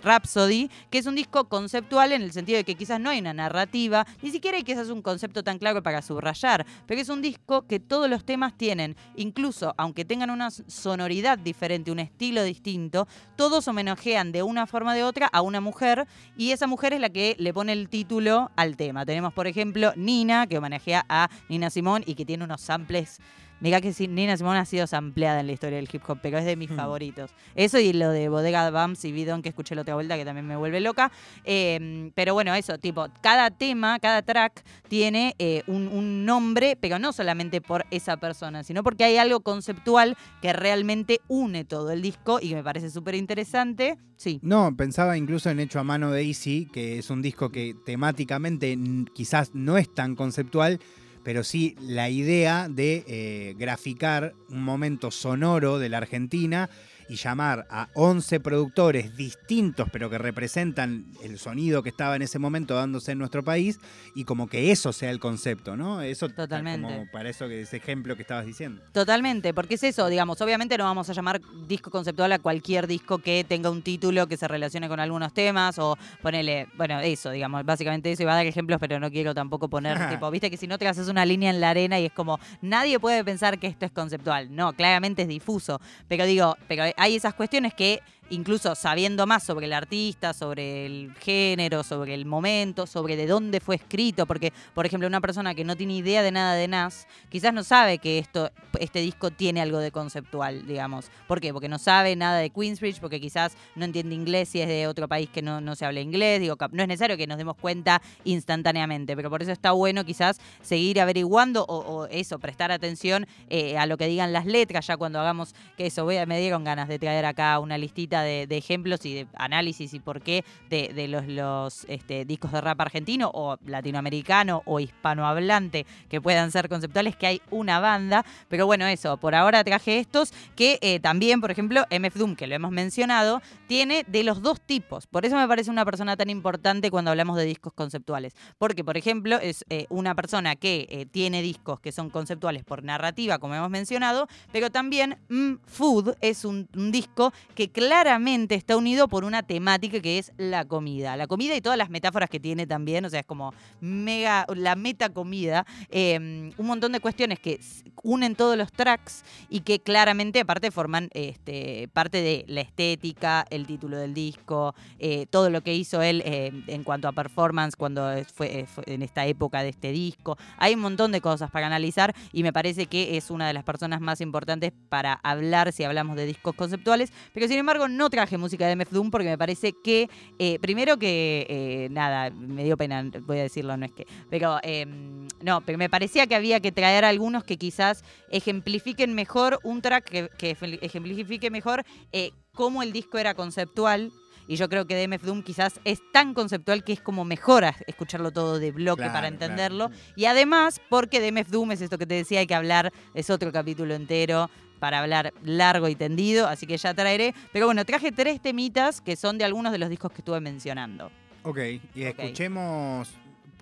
Rhapsody, 0.02 0.70
que 0.90 0.98
es 0.98 1.06
un 1.06 1.14
disco 1.14 1.48
conceptual 1.48 2.12
en 2.12 2.22
el 2.22 2.32
sentido 2.32 2.56
de 2.58 2.64
que 2.64 2.74
quizás 2.74 3.00
no 3.00 3.10
hay 3.10 3.20
una 3.20 3.34
narrativa, 3.34 4.06
ni 4.22 4.30
siquiera 4.30 4.56
hay 4.56 4.64
quizás 4.64 4.88
un 4.88 5.02
concepto 5.02 5.42
tan 5.42 5.58
claro 5.58 5.82
para 5.82 6.02
subrayar, 6.02 6.66
pero 6.86 7.00
es 7.00 7.08
un 7.08 7.22
disco 7.22 7.66
que 7.66 7.80
todos 7.80 8.08
los 8.08 8.24
temas 8.24 8.56
tienen, 8.56 8.96
incluso 9.16 9.74
aunque 9.76 10.04
tengan 10.04 10.30
una 10.30 10.50
sonoridad 10.50 11.38
diferente, 11.38 11.90
un 11.90 11.98
estilo 11.98 12.42
distinto, 12.42 13.08
todos 13.36 13.68
homenajean 13.68 14.32
de 14.32 14.42
una 14.42 14.66
forma 14.66 14.92
o 14.92 14.94
de 14.94 15.04
otra 15.04 15.26
a 15.26 15.42
una 15.42 15.60
mujer 15.60 16.06
y 16.36 16.52
esa 16.52 16.66
mujer 16.66 16.92
es 16.92 17.00
la 17.00 17.10
que 17.10 17.36
le 17.38 17.52
pone 17.52 17.72
el 17.72 17.88
título 17.88 18.50
al 18.56 18.76
tema. 18.76 19.04
Tenemos, 19.04 19.32
por 19.32 19.46
ejemplo, 19.46 19.92
Nina, 19.96 20.46
que 20.46 20.58
homenajea 20.58 21.04
a 21.08 21.28
Nina 21.48 21.70
Simón 21.70 22.02
y 22.06 22.14
que 22.14 22.24
tiene 22.24 22.44
unos 22.44 22.60
samples. 22.60 23.20
Mirá 23.60 23.80
que 23.80 23.92
Nina 24.08 24.36
Simón 24.36 24.56
ha 24.56 24.64
sido 24.64 24.86
sampleada 24.86 25.40
en 25.40 25.46
la 25.48 25.52
historia 25.52 25.76
del 25.76 25.88
hip 25.92 26.02
hop, 26.06 26.18
pero 26.22 26.38
es 26.38 26.44
de 26.44 26.56
mis 26.56 26.70
Hmm. 26.70 26.76
favoritos. 26.76 27.30
Eso 27.54 27.78
y 27.78 27.92
lo 27.92 28.10
de 28.10 28.28
Bodega 28.28 28.70
Bumps 28.70 29.04
y 29.04 29.12
Bidon 29.12 29.42
que 29.42 29.48
escuché 29.48 29.74
la 29.74 29.82
otra 29.82 29.94
vuelta, 29.94 30.16
que 30.16 30.24
también 30.24 30.46
me 30.46 30.56
vuelve 30.56 30.80
loca. 30.80 31.10
Eh, 31.44 32.10
pero 32.14 32.34
bueno, 32.34 32.54
eso, 32.54 32.78
tipo, 32.78 33.06
cada 33.20 33.50
tema, 33.50 33.98
cada 33.98 34.22
track 34.22 34.62
tiene 34.88 35.34
eh, 35.38 35.62
un, 35.66 35.88
un 35.88 36.24
nombre, 36.24 36.76
pero 36.80 36.98
no 36.98 37.12
solamente 37.12 37.60
por 37.60 37.84
esa 37.90 38.16
persona, 38.16 38.62
sino 38.64 38.82
porque 38.82 39.04
hay 39.04 39.16
algo 39.16 39.40
conceptual 39.40 40.16
que 40.40 40.52
realmente 40.52 41.20
une 41.28 41.64
todo 41.64 41.90
el 41.90 42.02
disco 42.02 42.38
y 42.40 42.50
que 42.50 42.54
me 42.54 42.62
parece 42.64 42.90
súper 42.90 43.14
interesante. 43.14 43.98
Sí. 44.16 44.40
No, 44.42 44.74
pensaba 44.76 45.16
incluso 45.16 45.48
en 45.50 45.60
Hecho 45.60 45.78
a 45.80 45.84
Mano 45.84 46.10
de 46.10 46.22
Easy, 46.22 46.66
que 46.72 46.98
es 46.98 47.08
un 47.10 47.22
disco 47.22 47.50
que 47.50 47.74
temáticamente 47.86 48.76
quizás 49.14 49.54
no 49.54 49.76
es 49.78 49.92
tan 49.92 50.16
conceptual, 50.16 50.80
pero 51.28 51.44
sí 51.44 51.76
la 51.82 52.08
idea 52.08 52.70
de 52.70 53.04
eh, 53.06 53.54
graficar 53.58 54.32
un 54.48 54.62
momento 54.62 55.10
sonoro 55.10 55.78
de 55.78 55.90
la 55.90 55.98
Argentina 55.98 56.70
y 57.08 57.16
llamar 57.16 57.66
a 57.70 57.88
11 57.94 58.40
productores 58.40 59.16
distintos, 59.16 59.88
pero 59.92 60.10
que 60.10 60.18
representan 60.18 61.06
el 61.22 61.38
sonido 61.38 61.82
que 61.82 61.88
estaba 61.88 62.16
en 62.16 62.22
ese 62.22 62.38
momento 62.38 62.74
dándose 62.74 63.12
en 63.12 63.18
nuestro 63.18 63.42
país, 63.42 63.80
y 64.14 64.24
como 64.24 64.46
que 64.46 64.70
eso 64.70 64.92
sea 64.92 65.10
el 65.10 65.18
concepto, 65.18 65.76
¿no? 65.76 66.02
Eso 66.02 66.28
Totalmente. 66.28 66.86
como 66.86 67.10
para 67.10 67.30
eso 67.30 67.48
que 67.48 67.62
ese 67.62 67.78
ejemplo 67.78 68.16
que 68.16 68.22
estabas 68.22 68.46
diciendo. 68.46 68.82
Totalmente, 68.92 69.54
porque 69.54 69.74
es 69.74 69.82
eso, 69.82 70.08
digamos, 70.08 70.40
obviamente 70.40 70.76
no 70.76 70.84
vamos 70.84 71.08
a 71.08 71.12
llamar 71.12 71.40
disco 71.66 71.90
conceptual 71.90 72.32
a 72.32 72.38
cualquier 72.38 72.86
disco 72.86 73.18
que 73.18 73.44
tenga 73.48 73.70
un 73.70 73.82
título 73.82 74.26
que 74.26 74.36
se 74.36 74.48
relacione 74.48 74.88
con 74.88 75.00
algunos 75.00 75.32
temas 75.32 75.78
o 75.78 75.96
ponele, 76.22 76.68
bueno, 76.76 77.00
eso, 77.00 77.30
digamos, 77.30 77.64
básicamente 77.64 78.12
eso, 78.12 78.22
iba 78.22 78.32
a 78.32 78.36
dar 78.36 78.46
ejemplos, 78.46 78.78
pero 78.80 79.00
no 79.00 79.10
quiero 79.10 79.34
tampoco 79.34 79.68
poner, 79.68 80.08
tipo, 80.10 80.30
viste 80.30 80.50
que 80.50 80.56
si 80.56 80.66
no 80.66 80.78
te 80.78 80.86
haces 80.86 81.08
una 81.08 81.24
línea 81.24 81.50
en 81.50 81.60
la 81.60 81.70
arena 81.70 81.98
y 81.98 82.06
es 82.06 82.12
como, 82.12 82.38
nadie 82.60 83.00
puede 83.00 83.24
pensar 83.24 83.58
que 83.58 83.66
esto 83.66 83.86
es 83.86 83.92
conceptual, 83.92 84.54
no, 84.54 84.72
claramente 84.72 85.22
es 85.22 85.28
difuso, 85.28 85.80
pero 86.08 86.24
digo, 86.24 86.56
pero 86.66 86.84
hay 86.98 87.16
esas 87.16 87.34
cuestiones 87.34 87.72
que 87.74 88.02
incluso 88.30 88.74
sabiendo 88.74 89.26
más 89.26 89.42
sobre 89.42 89.66
el 89.66 89.72
artista, 89.72 90.32
sobre 90.32 90.86
el 90.86 91.14
género, 91.20 91.82
sobre 91.82 92.14
el 92.14 92.26
momento, 92.26 92.86
sobre 92.86 93.16
de 93.16 93.26
dónde 93.26 93.60
fue 93.60 93.76
escrito, 93.76 94.26
porque, 94.26 94.52
por 94.74 94.86
ejemplo, 94.86 95.06
una 95.08 95.20
persona 95.20 95.54
que 95.54 95.64
no 95.64 95.76
tiene 95.76 95.94
idea 95.94 96.22
de 96.22 96.30
nada 96.30 96.54
de 96.54 96.68
Nas, 96.68 97.06
quizás 97.28 97.52
no 97.52 97.64
sabe 97.64 97.98
que 97.98 98.18
esto, 98.18 98.50
este 98.78 99.00
disco 99.00 99.30
tiene 99.30 99.60
algo 99.60 99.78
de 99.78 99.90
conceptual, 99.90 100.66
digamos. 100.66 101.10
¿Por 101.26 101.40
qué? 101.40 101.52
Porque 101.52 101.68
no 101.68 101.78
sabe 101.78 102.16
nada 102.16 102.38
de 102.38 102.50
Queensbridge, 102.50 103.00
porque 103.00 103.20
quizás 103.20 103.56
no 103.74 103.84
entiende 103.84 104.14
inglés 104.14 104.50
si 104.50 104.60
es 104.60 104.68
de 104.68 104.86
otro 104.86 105.08
país 105.08 105.28
que 105.30 105.42
no, 105.42 105.60
no 105.60 105.74
se 105.74 105.86
habla 105.86 106.00
inglés, 106.00 106.40
digo, 106.40 106.56
no 106.72 106.82
es 106.82 106.88
necesario 106.88 107.16
que 107.16 107.26
nos 107.26 107.38
demos 107.38 107.56
cuenta 107.56 108.02
instantáneamente, 108.24 109.16
pero 109.16 109.30
por 109.30 109.42
eso 109.42 109.52
está 109.52 109.72
bueno 109.72 110.04
quizás 110.04 110.40
seguir 110.62 111.00
averiguando 111.00 111.64
o, 111.68 112.06
eso, 112.06 112.38
prestar 112.38 112.70
atención 112.72 113.26
eh, 113.48 113.78
a 113.78 113.86
lo 113.86 113.96
que 113.96 114.06
digan 114.06 114.32
las 114.32 114.46
letras, 114.46 114.86
ya 114.86 114.96
cuando 114.96 115.20
hagamos 115.20 115.54
que 115.76 115.86
eso, 115.86 116.04
voy 116.04 116.18
me 116.26 116.40
dieron 116.40 116.64
ganas 116.64 116.88
de 116.88 116.98
traer 116.98 117.24
acá 117.24 117.58
una 117.58 117.78
listita 117.78 118.17
de, 118.22 118.46
ejemplos 118.50 119.04
y 119.04 119.14
de 119.14 119.26
análisis 119.34 119.94
y 119.94 120.00
por 120.00 120.20
qué 120.20 120.44
de, 120.70 121.08
los, 121.08 121.84
este, 121.88 122.24
discos 122.24 122.52
de 122.52 122.60
rap 122.60 122.80
argentino 122.80 123.30
o 123.32 123.56
latinoamericano 123.64 124.62
o 124.64 124.80
hispanohablante 124.80 125.86
que 126.08 126.20
puedan 126.20 126.50
ser 126.50 126.68
conceptuales, 126.68 127.16
que 127.16 127.26
hay 127.26 127.42
una 127.50 127.80
banda, 127.80 128.24
pero 128.48 128.66
bueno, 128.66 128.86
eso, 128.86 129.16
por 129.16 129.34
ahora 129.34 129.62
traje 129.64 129.98
estos 129.98 130.32
que 130.56 130.78
eh, 130.80 131.00
también, 131.00 131.40
por 131.40 131.50
ejemplo, 131.50 131.84
MF 131.90 132.16
Doom, 132.16 132.36
que 132.36 132.46
lo 132.46 132.54
hemos 132.54 132.70
mencionado, 132.70 133.42
tiene 133.66 134.04
de 134.06 134.24
los 134.24 134.42
dos 134.42 134.60
tipos, 134.60 135.06
por 135.06 135.24
eso 135.24 135.36
me 135.36 135.46
parece 135.46 135.70
una 135.70 135.84
persona 135.84 136.16
tan 136.16 136.30
importante 136.30 136.90
cuando 136.90 137.10
hablamos 137.10 137.36
de 137.36 137.44
discos 137.44 137.72
conceptuales, 137.72 138.34
porque, 138.58 138.84
por 138.84 138.96
ejemplo, 138.96 139.36
es 139.36 139.64
eh, 139.68 139.86
una 139.88 140.14
persona 140.14 140.56
que 140.56 140.86
eh, 140.90 141.06
tiene 141.06 141.42
discos 141.42 141.80
que 141.80 141.92
son 141.92 142.10
conceptuales 142.10 142.64
por 142.64 142.82
narrativa, 142.82 143.38
como 143.38 143.54
hemos 143.54 143.70
mencionado, 143.70 144.28
pero 144.52 144.70
también 144.70 145.18
mm, 145.28 145.54
Food 145.66 146.16
es 146.20 146.44
un, 146.44 146.68
disco 146.90 147.32
que 147.54 147.70
claramente 147.70 148.07
está 148.50 148.76
unido 148.76 149.08
por 149.08 149.24
una 149.24 149.42
temática 149.42 150.00
que 150.00 150.18
es 150.18 150.32
la 150.36 150.64
comida. 150.64 151.16
La 151.16 151.26
comida 151.26 151.54
y 151.56 151.60
todas 151.60 151.78
las 151.78 151.90
metáforas 151.90 152.30
que 152.30 152.40
tiene 152.40 152.66
también, 152.66 153.04
o 153.04 153.10
sea, 153.10 153.20
es 153.20 153.26
como 153.26 153.52
mega, 153.80 154.46
la 154.54 154.76
meta 154.76 155.08
comida, 155.10 155.66
em, 155.90 156.52
un 156.56 156.66
montón 156.66 156.92
de 156.92 157.00
cuestiones 157.00 157.38
que 157.38 157.60
unen 158.02 158.34
todos 158.34 158.56
los 158.56 158.72
tracks 158.72 159.24
y 159.48 159.60
que 159.60 159.80
claramente 159.80 160.40
aparte 160.40 160.70
forman 160.70 161.10
este, 161.12 161.88
parte 161.92 162.22
de 162.22 162.44
la 162.48 162.60
estética, 162.60 163.44
el 163.50 163.66
título 163.66 163.96
del 163.96 164.14
disco, 164.14 164.74
eh, 164.98 165.26
todo 165.30 165.50
lo 165.50 165.62
que 165.62 165.74
hizo 165.74 166.02
él 166.02 166.22
en 166.24 166.84
cuanto 166.84 167.08
a 167.08 167.12
performance 167.12 167.76
cuando 167.76 168.08
fue, 168.34 168.66
fue 168.66 168.84
en 168.86 169.02
esta 169.02 169.26
época 169.26 169.62
de 169.62 169.70
este 169.70 169.92
disco. 169.92 170.36
Hay 170.58 170.74
un 170.74 170.80
montón 170.80 171.12
de 171.12 171.20
cosas 171.20 171.50
para 171.50 171.66
analizar 171.66 172.14
y 172.32 172.42
me 172.42 172.52
parece 172.52 172.86
que 172.86 173.16
es 173.16 173.30
una 173.30 173.46
de 173.46 173.52
las 173.52 173.64
personas 173.64 174.00
más 174.00 174.20
importantes 174.20 174.72
para 174.88 175.14
hablar 175.22 175.72
si 175.72 175.84
hablamos 175.84 176.16
de 176.16 176.26
discos 176.26 176.54
conceptuales. 176.54 177.12
Pero 177.32 177.48
sin 177.48 177.58
embargo, 177.58 177.88
traje 178.10 178.38
música 178.38 178.66
de 178.66 178.76
MF 178.76 178.90
Doom 178.90 179.10
porque 179.10 179.28
me 179.28 179.38
parece 179.38 179.72
que, 179.72 180.08
eh, 180.38 180.58
primero 180.60 180.98
que, 180.98 181.46
eh, 181.48 181.88
nada, 181.90 182.30
me 182.30 182.64
dio 182.64 182.76
pena, 182.76 183.04
voy 183.22 183.38
a 183.38 183.42
decirlo, 183.42 183.76
no 183.76 183.84
es 183.84 183.92
que, 183.92 184.06
pero 184.30 184.58
em, 184.62 185.26
no, 185.42 185.60
pero 185.62 185.78
me 185.78 185.90
parecía 185.90 186.26
que 186.26 186.34
había 186.34 186.60
que 186.60 186.72
traer 186.72 187.04
algunos 187.04 187.44
que 187.44 187.56
quizás 187.56 188.04
ejemplifiquen 188.30 189.14
mejor 189.14 189.58
un 189.64 189.82
track, 189.82 190.04
que, 190.04 190.30
que 190.38 190.56
ejemplifique 190.80 191.50
mejor 191.50 191.84
eh, 192.12 192.30
cómo 192.54 192.82
el 192.82 192.92
disco 192.92 193.18
era 193.18 193.34
conceptual 193.34 194.12
y 194.48 194.56
yo 194.56 194.68
creo 194.70 194.86
que 194.86 194.96
DMF 194.96 195.22
Doom 195.22 195.42
quizás 195.42 195.78
es 195.84 196.00
tan 196.10 196.32
conceptual 196.32 196.82
que 196.82 196.94
es 196.94 197.00
como 197.02 197.24
mejor 197.26 197.64
escucharlo 197.86 198.30
todo 198.32 198.58
de 198.58 198.72
bloque 198.72 199.04
para 199.04 199.28
entenderlo. 199.28 199.90
Y 200.16 200.24
además, 200.24 200.80
porque 200.88 201.20
DMF 201.20 201.50
Doom 201.50 201.72
es 201.72 201.82
esto 201.82 201.98
que 201.98 202.06
te 202.06 202.14
decía, 202.14 202.40
hay 202.40 202.46
que 202.46 202.54
hablar, 202.54 202.90
es 203.12 203.28
otro 203.28 203.52
capítulo 203.52 203.94
entero 203.94 204.48
para 204.78 205.00
hablar 205.00 205.32
largo 205.42 205.88
y 205.88 205.94
tendido, 205.94 206.46
así 206.46 206.66
que 206.66 206.76
ya 206.76 206.94
traeré. 206.94 207.34
Pero 207.52 207.66
bueno, 207.66 207.84
traje 207.84 208.12
tres 208.12 208.40
temitas 208.40 209.00
que 209.00 209.16
son 209.16 209.38
de 209.38 209.44
algunos 209.44 209.72
de 209.72 209.78
los 209.78 209.88
discos 209.90 210.12
que 210.12 210.22
estuve 210.22 210.40
mencionando. 210.40 211.10
Ok, 211.42 211.58
y 211.94 212.02
escuchemos 212.02 213.14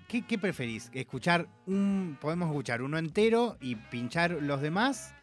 ¿Qué, 0.07 0.21
¿Qué, 0.21 0.37
preferís? 0.37 0.89
¿Escuchar 0.93 1.47
un. 1.65 2.17
¿Podemos 2.21 2.49
escuchar 2.49 2.81
uno 2.81 2.97
entero 2.97 3.57
y 3.59 3.75
pinchar 3.75 4.31
los 4.31 4.61
demás? 4.61 5.13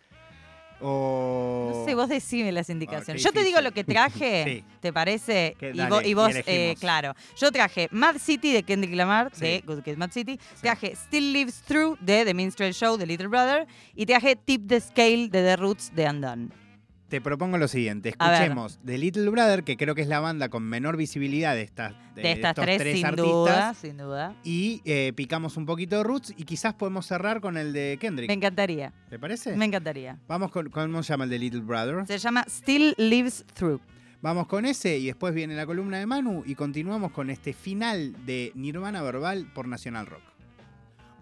No 0.81 1.85
sé, 1.85 1.95
vos 1.95 2.09
decime 2.09 2.53
las 2.53 2.69
indicaciones. 2.69 3.23
yo 3.23 3.33
te 3.33 3.43
digo 3.43 3.61
lo 3.61 3.73
que 3.73 3.85
traje, 3.85 4.65
¿te 4.81 4.93
parece? 4.93 5.57
y, 6.05 6.15
vos, 6.15 6.33
eh, 6.47 6.75
claro. 6.79 7.15
Yo 7.37 7.51
traje 7.51 7.89
Mad 7.91 8.17
City 8.19 8.53
de 8.53 8.63
Kendrick 8.63 8.95
Lamar, 8.95 9.33
de 9.33 9.63
Good 9.67 9.83
Kid 9.83 9.97
Mad 9.97 10.11
City. 10.11 10.39
Traje 10.61 10.95
Still 10.95 11.33
Lives 11.33 11.63
Through 11.63 11.99
de 12.01 12.25
The 12.25 12.35
Minstrel 12.35 12.75
Show 12.75 12.97
de 12.97 13.07
Little 13.07 13.29
Brother. 13.29 13.67
Y 13.95 14.07
traje 14.07 14.37
Tip 14.37 14.69
the 14.69 14.81
Scale 14.81 15.29
de 15.29 15.43
The 15.43 15.57
Roots 15.57 15.95
de 15.95 16.09
Undone. 16.09 16.64
Te 17.15 17.21
propongo 17.21 17.59
lo 17.59 17.69
siguiente, 17.69 18.09
escuchemos 18.09 18.81
The 18.85 18.99
Little 18.99 19.31
Brother, 19.31 19.63
que 19.63 19.77
creo 19.77 19.95
que 19.95 20.03
es 20.03 20.09
la 20.09 20.19
banda 20.19 20.49
con 20.49 20.65
menor 20.65 20.97
visibilidad 20.97 21.55
de 21.55 21.63
estas, 21.63 21.95
de, 22.17 22.33
estas 22.33 22.57
tres, 22.57 22.83
sin 22.83 23.09
duda, 23.15 23.73
sin 23.75 23.97
duda. 23.99 24.35
Y 24.43 24.83
eh, 24.85 25.13
picamos 25.15 25.57
un 25.57 25.65
poquito 25.65 25.99
de 25.99 26.03
Roots 26.03 26.35
y 26.37 26.43
quizás 26.43 26.75
podemos 26.75 27.07
cerrar 27.07 27.41
con 27.41 27.57
el 27.57 27.73
de 27.73 27.99
Kendrick. 28.01 28.27
Me 28.27 28.35
encantaría. 28.35 28.93
¿Te 29.09 29.17
parece? 29.21 29.55
Me 29.55 29.65
encantaría. 29.65 30.19
Vamos 30.27 30.51
con, 30.51 30.71
¿cómo 30.71 31.05
se 31.05 31.13
llama 31.13 31.23
el 31.23 31.31
de 31.31 31.39
Little 31.39 31.61
Brother? 31.61 32.05
Se 32.05 32.19
llama 32.19 32.45
Still 32.49 32.97
Lives 32.99 33.45
Through. 33.55 33.81
Vamos 34.21 34.49
con 34.49 34.67
ese 34.67 34.99
y 34.99 35.07
después 35.07 35.33
viene 35.35 35.55
la 35.55 35.67
columna 35.67 36.01
de 36.01 36.07
Manu 36.07 36.43
y 36.45 36.57
continuamos 36.57 37.13
con 37.13 37.31
este 37.31 37.53
final 37.53 38.27
de 38.27 38.51
Nirvana 38.57 39.03
Verbal 39.03 39.47
por 39.55 39.69
Nacional 39.69 40.07
Rock. 40.07 40.34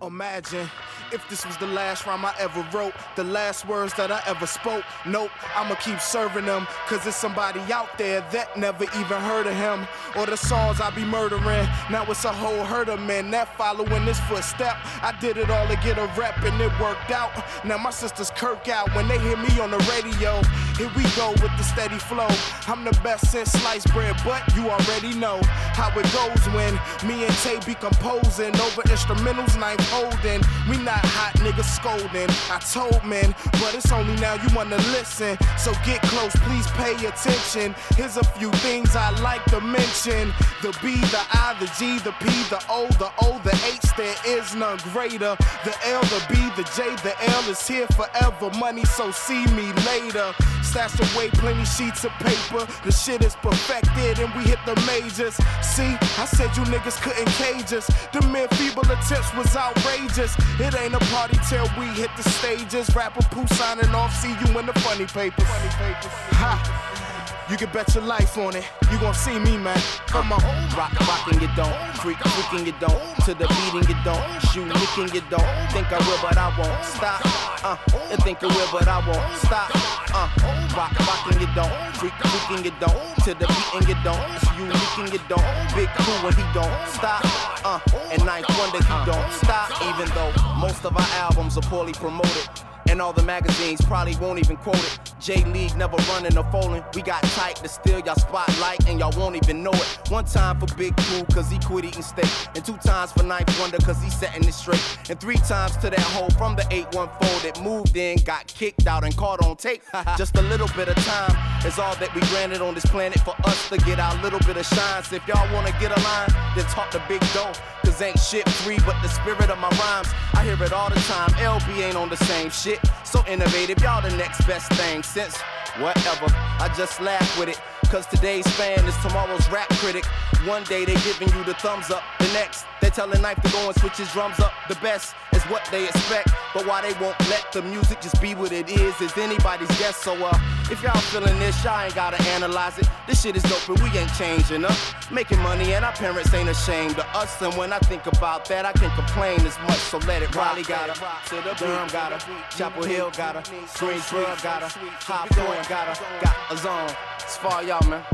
Imagine 0.03 0.69
if 1.12 1.29
this 1.29 1.47
was 1.47 1.57
the 1.59 1.67
last 1.67 2.07
rhyme 2.07 2.25
I 2.25 2.35
ever 2.41 2.67
wrote, 2.73 2.93
the 3.15 3.23
last 3.23 3.69
words 3.69 3.95
that 3.95 4.11
I 4.11 4.21
ever 4.27 4.47
spoke. 4.47 4.83
Nope, 5.07 5.31
I'ma 5.55 5.77
keep 5.77 6.01
serving 6.01 6.47
them, 6.47 6.67
cause 6.88 7.05
there's 7.05 7.15
somebody 7.15 7.61
out 7.73 7.97
there 7.99 8.27
that 8.33 8.57
never 8.57 8.85
even 8.85 9.21
heard 9.21 9.47
of 9.47 9.55
him. 9.55 9.87
Or 10.17 10.27
the 10.27 10.37
songs 10.37 10.81
I 10.81 10.91
be 10.91 11.05
murdering. 11.05 11.69
Now 11.91 12.05
it's 12.09 12.25
a 12.25 12.33
whole 12.33 12.65
herd 12.65 12.88
of 12.88 13.01
men 13.01 13.31
that 13.31 13.57
following 13.57 14.05
this 14.05 14.19
footstep. 14.21 14.77
I 15.03 15.15
did 15.21 15.37
it 15.37 15.51
all 15.51 15.69
to 15.69 15.77
get 15.77 15.99
a 15.99 16.11
rep 16.19 16.37
and 16.43 16.61
it 16.61 16.73
worked 16.81 17.12
out. 17.12 17.31
Now 17.65 17.79
my 17.79 17.91
sisters 17.91 18.33
kirk 18.35 18.69
out 18.69 18.93
when 18.97 19.07
they 19.07 19.19
hear 19.21 19.37
me 19.37 19.61
on 19.61 19.71
the 19.71 19.79
radio. 19.93 20.43
Here 20.79 20.91
we 20.97 21.05
go 21.15 21.31
with 21.31 21.53
the 21.57 21.62
steady 21.62 21.99
flow. 21.99 22.29
I'm 22.67 22.83
the 22.85 22.99
best 23.05 23.31
since 23.31 23.53
sliced 23.53 23.93
bread, 23.93 24.17
but 24.25 24.43
you 24.57 24.69
already 24.69 25.15
know 25.15 25.38
how 25.77 25.91
it 25.97 26.11
goes 26.12 26.45
when 26.55 26.75
me 27.07 27.25
and 27.25 27.35
Tay 27.37 27.61
be 27.67 27.75
composing 27.75 28.57
over 28.57 28.83
instrumentals, 28.88 29.59
ninth 29.61 29.92
holding. 29.93 30.41
We 30.69 30.77
not 30.83 31.05
hot 31.05 31.35
niggas 31.45 31.69
scolding. 31.69 32.31
I 32.49 32.59
told 32.65 33.05
men, 33.05 33.35
but 33.61 33.75
it's 33.75 33.93
only 33.93 34.17
now 34.21 34.35
you 34.35 34.49
wanna 34.57 34.81
listen. 34.97 35.37
So 35.59 35.73
get 35.85 36.01
close, 36.03 36.35
please 36.47 36.67
pay 36.81 36.95
attention. 37.05 37.75
Here's 37.97 38.17
a 38.17 38.25
few 38.39 38.51
things 38.65 38.97
I 38.97 39.11
like 39.21 39.45
to 39.53 39.61
mention. 39.61 40.33
The 40.63 40.73
B, 40.83 40.97
the 41.13 41.23
I, 41.33 41.57
the 41.61 41.69
G, 41.79 41.99
the 41.99 42.13
P, 42.23 42.27
the 42.49 42.61
O, 42.69 42.87
the 43.03 43.11
O, 43.21 43.39
the 43.45 43.55
H, 43.69 43.85
there 43.97 44.17
is 44.27 44.55
none 44.55 44.79
greater. 44.93 45.37
The 45.67 45.75
L, 45.87 46.03
the 46.15 46.23
B, 46.31 46.35
the 46.57 46.65
J, 46.77 46.89
the 47.03 47.15
L 47.37 47.51
is 47.51 47.67
here 47.67 47.87
forever. 47.99 48.51
Money, 48.59 48.85
so 48.85 49.11
see 49.11 49.45
me 49.59 49.67
later. 49.91 50.33
Stash 50.63 50.97
away 51.13 51.29
plenty 51.31 51.65
sheets 51.65 52.05
of 52.05 52.13
paper. 52.13 52.67
The 52.85 52.93
shit 52.93 53.23
is 53.23 53.35
perfected 53.37 54.19
and 54.21 54.33
we 54.35 54.45
hit 54.45 54.59
the 54.65 54.77
majors. 54.87 55.35
See, 55.61 55.97
I 56.17 56.25
said 56.25 56.57
you 56.57 56.65
niggas 56.65 57.01
couldn't 57.03 57.29
cage 57.43 57.73
us. 57.73 57.87
The 58.13 58.23
mere 58.29 58.49
feeble 58.57 58.89
attempts 58.91 59.35
was 59.35 59.55
out 59.57 59.72
outrageous. 59.77 60.35
It 60.59 60.75
ain't 60.79 60.95
a 60.95 60.99
party 61.11 61.39
till 61.49 61.67
we 61.79 61.87
hit 61.87 62.11
the 62.17 62.23
stages. 62.29 62.95
Rapper 62.95 63.23
Pooh 63.31 63.47
signing 63.55 63.95
off, 63.95 64.15
see 64.15 64.31
you 64.31 64.59
in 64.59 64.67
the 64.67 64.73
funny 64.81 65.07
papers. 65.07 65.47
Funny 65.47 65.71
papers. 65.71 66.13
Ha. 66.41 67.12
You 67.51 67.57
can 67.57 67.71
bet 67.73 67.95
your 67.95 68.05
life 68.05 68.39
on 68.39 68.55
it. 68.57 68.65
You 68.91 68.99
gon' 68.99 69.15
see 69.15 69.39
me, 69.39 69.59
man. 69.59 69.81
Come 70.07 70.33
on. 70.33 70.41
Rock, 70.77 70.95
rockin' 71.01 71.41
you 71.41 71.49
don't. 71.57 71.75
Freak, 71.97 72.17
freaking 72.19 72.67
you 72.67 72.75
don't. 72.79 73.01
To 73.27 73.35
the 73.35 73.47
beating 73.49 73.89
you 73.89 73.99
don't. 74.05 74.23
Shoot, 74.51 74.67
nicking 74.67 75.15
you 75.15 75.23
don't. 75.29 75.51
Think 75.73 75.93
I 75.93 75.99
will, 76.07 76.19
but 76.23 76.39
I 76.39 76.49
won't 76.57 76.85
stop. 76.85 77.21
Uh, 77.65 77.77
you 78.11 78.17
think 78.19 78.43
I 78.43 78.47
will, 78.47 78.69
but 78.73 78.89
I 78.89 78.99
won't 79.07 79.35
stop. 79.43 79.71
Uh, 80.15 80.29
rock, 80.77 80.93
rockin' 81.01 81.41
you 81.41 81.49
don't. 81.55 81.73
Freak, 81.97 82.13
freaking 82.13 82.65
you 82.65 82.73
don't. 82.79 82.97
To 83.25 83.35
the 83.35 83.47
beating 83.47 83.89
you 83.89 83.99
don't. 84.05 84.23
You 84.57 84.65
nicking 84.71 85.13
you 85.13 85.21
don't. 85.29 85.47
Big 85.75 85.91
cool 85.99 86.19
when 86.23 86.35
he 86.35 86.45
don't 86.55 86.89
stop. 86.89 87.23
Uh, 87.65 87.81
and 88.13 88.25
ninth 88.25 88.47
wonder 88.59 88.79
he 88.79 88.97
don't 89.05 89.33
stop. 89.33 89.69
Even 89.83 90.09
though 90.15 90.33
most 90.59 90.85
of 90.85 90.97
our 90.97 91.09
albums 91.19 91.59
are 91.59 91.63
poorly 91.63 91.93
promoted. 91.93 92.72
And 92.88 93.01
all 93.01 93.12
the 93.12 93.23
magazines 93.23 93.81
probably 93.83 94.16
won't 94.16 94.38
even 94.38 94.57
quote 94.57 94.77
it. 94.77 94.99
J 95.21 95.45
League 95.45 95.77
never 95.77 95.97
running 96.11 96.37
or 96.37 96.45
folding. 96.51 96.83
We 96.95 97.03
got 97.03 97.23
tight 97.23 97.57
to 97.57 97.68
steal 97.68 98.01
y'all 98.01 98.16
spotlight, 98.16 98.88
and 98.88 98.99
y'all 98.99 99.16
won't 99.18 99.37
even 99.37 99.62
know 99.62 99.73
it. 99.73 99.99
One 100.09 100.25
time 100.25 100.59
for 100.59 100.66
Big 100.75 100.97
Pooh, 100.97 101.25
cause 101.33 101.51
he 101.51 101.59
quit 101.61 101.85
eating 101.85 102.03
steak. 102.03 102.29
And 102.55 102.64
two 102.64 102.77
times 102.79 103.12
for 103.12 103.23
Ninth 103.23 103.59
Wonder, 103.61 103.79
cause 103.79 104.03
he 104.03 104.11
setting 104.11 104.45
it 104.45 104.53
straight. 104.53 104.83
And 105.09 105.21
three 105.21 105.37
times 105.37 105.77
to 105.79 105.90
that 105.90 106.01
hole 106.01 106.31
from 106.31 106.57
the 106.57 106.66
814 106.71 107.42
that 107.42 107.62
moved 107.62 107.97
in, 107.97 108.18
got 108.25 108.47
kicked 108.49 108.87
out, 108.87 109.05
and 109.05 109.16
caught 109.16 109.45
on 109.45 109.57
tape. 109.57 109.83
Just 110.18 110.37
a 110.37 110.42
little 110.42 110.68
bit 110.77 110.88
of 110.88 110.97
time 111.05 111.66
is 111.66 111.79
all 111.79 111.95
that 111.97 112.12
we 112.14 112.21
granted 112.33 112.61
on 112.61 112.75
this 112.75 112.87
planet 112.87 113.21
for 113.21 113.35
us 113.45 113.68
to 113.68 113.79
get 113.79 114.01
our 114.01 114.21
little 114.23 114.40
bit 114.40 114.57
of 114.57 114.66
shine. 114.66 115.03
So 115.05 115.16
if 115.16 115.27
y'all 115.29 115.53
wanna 115.55 115.73
get 115.79 115.97
a 115.97 116.01
line, 116.03 116.29
then 116.57 116.64
talk 116.66 116.90
to 116.90 117.03
Big 117.09 117.21
Doe. 117.33 117.53
Ain't 118.01 118.19
shit 118.19 118.49
free 118.49 118.79
but 118.87 118.97
the 119.03 119.09
spirit 119.09 119.51
of 119.51 119.59
my 119.59 119.69
rhymes. 119.69 120.09
I 120.35 120.45
hear 120.45 120.61
it 120.63 120.73
all 120.73 120.89
the 120.89 121.01
time. 121.01 121.29
LB 121.31 121.83
ain't 121.83 121.97
on 121.97 122.09
the 122.09 122.17
same 122.17 122.51
shit. 122.51 122.81
So 123.05 123.23
innovative, 123.29 123.81
y'all 123.83 124.01
the 124.01 124.17
next 124.17 124.47
best 124.47 124.73
thing 124.73 125.03
since 125.03 125.37
whatever. 125.79 126.27
I 126.31 126.73
just 126.77 127.01
laugh 127.01 127.39
with 127.39 127.51
it. 127.51 127.61
Cause 127.93 128.07
today's 128.07 128.49
fan 128.57 128.83
is 128.89 128.97
tomorrow's 129.03 129.47
rap 129.51 129.69
critic. 129.69 130.07
One 130.47 130.65
day 130.65 130.87
they 130.87 130.95
giving 130.95 131.29
you 131.29 131.45
the 131.45 131.53
thumbs 131.53 131.91
up, 131.91 132.03
the 132.19 132.25
next 132.33 132.65
they 132.81 132.89
telling 132.89 133.21
Knife 133.21 133.41
to 133.43 133.53
go 133.53 133.69
and 133.69 133.79
switch 133.79 133.99
his 133.99 134.11
drums 134.13 134.41
up. 134.41 134.51
The 134.67 134.77
best 134.77 135.15
is 135.35 135.43
what 135.43 135.69
they 135.71 135.85
expect, 135.85 136.31
but 136.55 136.67
why 136.67 136.81
they 136.81 136.99
won't 137.05 137.21
let 137.29 137.53
the 137.53 137.61
music 137.61 138.01
just 138.01 138.21
be 138.21 138.35
what 138.35 138.51
it 138.51 138.71
is 138.71 138.99
is 139.03 139.17
anybody's 139.19 139.69
guess. 139.79 139.99
So 139.99 140.15
uh, 140.15 140.33
if 140.71 140.83
y'all 140.83 140.99
feeling 141.13 141.39
this, 141.39 141.63
y'all 141.63 141.85
ain't 141.85 141.95
gotta 141.95 142.21
analyze 142.31 142.79
it. 142.79 142.89
This 143.07 143.21
shit 143.23 143.37
is 143.37 143.43
dope 143.43 143.69
and 143.69 143.79
we 143.81 143.99
ain't 143.99 144.13
changing 144.15 144.65
up. 144.65 144.77
Making 145.11 145.41
money 145.41 145.75
and 145.75 145.85
our 145.85 145.93
parents 145.93 146.33
ain't 146.33 146.49
ashamed 146.49 146.99
of 146.99 147.07
us. 147.15 147.43
And 147.43 147.55
when 147.59 147.75
I 147.75 147.79
think 147.81 148.07
about 148.07 148.47
that, 148.47 148.65
I 148.65 148.73
can't 148.73 148.95
complain 148.95 149.41
as 149.47 149.59
much. 149.69 149.77
So 149.77 149.99
let 149.99 150.23
it 150.23 150.35
rock. 150.35 150.57
Raleigh 150.57 150.63
got 150.63 150.97
her, 150.97 151.29
to 151.29 151.43
the 151.47 151.55
Durham 151.55 151.89
got 151.89 152.19
her, 152.19 152.49
Chapel 152.57 152.85
Hill 152.85 153.11
got 153.11 153.37
her, 153.37 153.43
Greensboro 153.79 154.35
got 154.43 154.63
her, 154.63 154.81
Point 155.29 155.69
got 155.69 155.95
her, 155.95 156.21
got 156.23 156.37
a 156.51 156.57
zone. 156.57 157.12
It's 157.33 157.40
for 157.40 157.62
y'all, 157.64 157.81
man. 157.88 158.05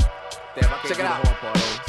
Check 0.87 0.95
it 0.95 1.03
out. 1.03 1.19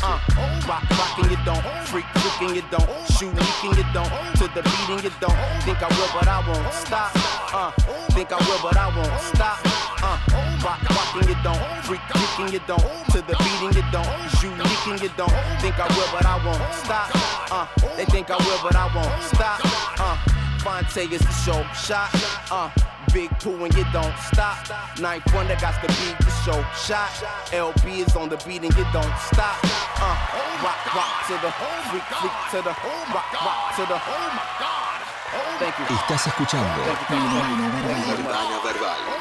Uh, 0.03 0.19
rock, 0.67 0.83
rockin' 0.99 1.31
you 1.31 1.39
don't, 1.47 1.63
freak, 1.87 2.05
freaking 2.19 2.57
you 2.57 2.65
don't, 2.75 2.91
shoot, 3.07 3.31
leaking 3.31 3.79
you 3.79 3.87
don't, 3.95 4.11
to 4.35 4.51
the 4.51 4.63
beating 4.67 5.05
you 5.07 5.15
don't. 5.23 5.39
Think 5.63 5.79
I 5.79 5.87
will, 5.95 6.11
but 6.11 6.27
I 6.27 6.43
won't 6.43 6.75
stop. 6.75 7.13
Uh, 7.55 7.71
think 8.11 8.33
I 8.33 8.39
will, 8.43 8.59
but 8.61 8.77
I 8.77 8.91
won't 8.91 9.21
stop. 9.23 9.61
Uh, 10.03 10.19
rock, 10.59 10.83
rockin' 10.91 11.29
you 11.29 11.39
don't, 11.45 11.63
freak, 11.87 12.01
freaking 12.11 12.53
you 12.53 12.61
don't, 12.67 12.83
to 13.15 13.23
the 13.23 13.37
beating 13.39 13.79
you 13.79 13.87
don't, 13.95 14.11
shoot, 14.43 14.51
leaking 14.59 14.99
you 14.99 15.15
don't. 15.15 15.31
Think 15.63 15.79
I 15.79 15.87
will, 15.87 16.11
but 16.11 16.27
I 16.27 16.35
won't 16.45 16.75
stop. 16.83 17.11
Uh, 17.53 17.67
they 17.97 18.07
think 18.07 18.29
I 18.29 18.39
will, 18.39 18.59
but 18.61 18.75
I 18.75 18.91
won't 18.93 19.23
stop. 19.23 19.61
Uh, 20.01 20.40
Fonte 20.61 21.11
is 21.11 21.21
the 21.21 21.33
show 21.45 21.65
shot. 21.73 22.11
Uh, 22.51 22.69
Big 23.13 23.31
Pooh 23.41 23.65
and 23.65 23.75
you 23.75 23.85
don't 23.93 24.17
stop. 24.19 24.59
Ninth 25.01 25.25
Wonder 25.35 25.57
got 25.61 25.81
the 25.81 25.89
beat 25.89 26.19
the 26.21 26.31
show 26.45 26.61
shot. 26.77 27.11
LB 27.51 28.07
is 28.07 28.15
on 28.15 28.29
the 28.29 28.37
beat 28.47 28.63
and 28.63 28.75
you 28.77 28.87
don't 28.93 29.17
stop. 29.33 29.57
Uh, 29.97 30.17
rock, 30.63 30.81
rock 30.95 31.13
to 31.29 31.35
the 31.41 31.51
freak, 31.89 32.05
freak 32.21 32.37
to 32.53 32.59
the 32.63 32.75
rock, 33.13 33.33
rock 33.33 33.77
to 33.77 33.83
the. 33.89 33.97
Oh 33.97 34.29
my 34.37 34.47
God. 34.61 34.81
Thank 35.59 35.79
you. 35.79 35.97
Estás 35.97 36.27
escuchando 36.27 36.83
Thank 36.85 37.01
you, 37.01 37.07
thank 37.09 37.33
you. 37.33 38.25
Urbana 38.25 38.61
Verbal 38.65 39.21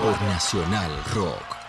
por 0.00 0.22
Nacional 0.22 0.90
Rock. 1.14 1.59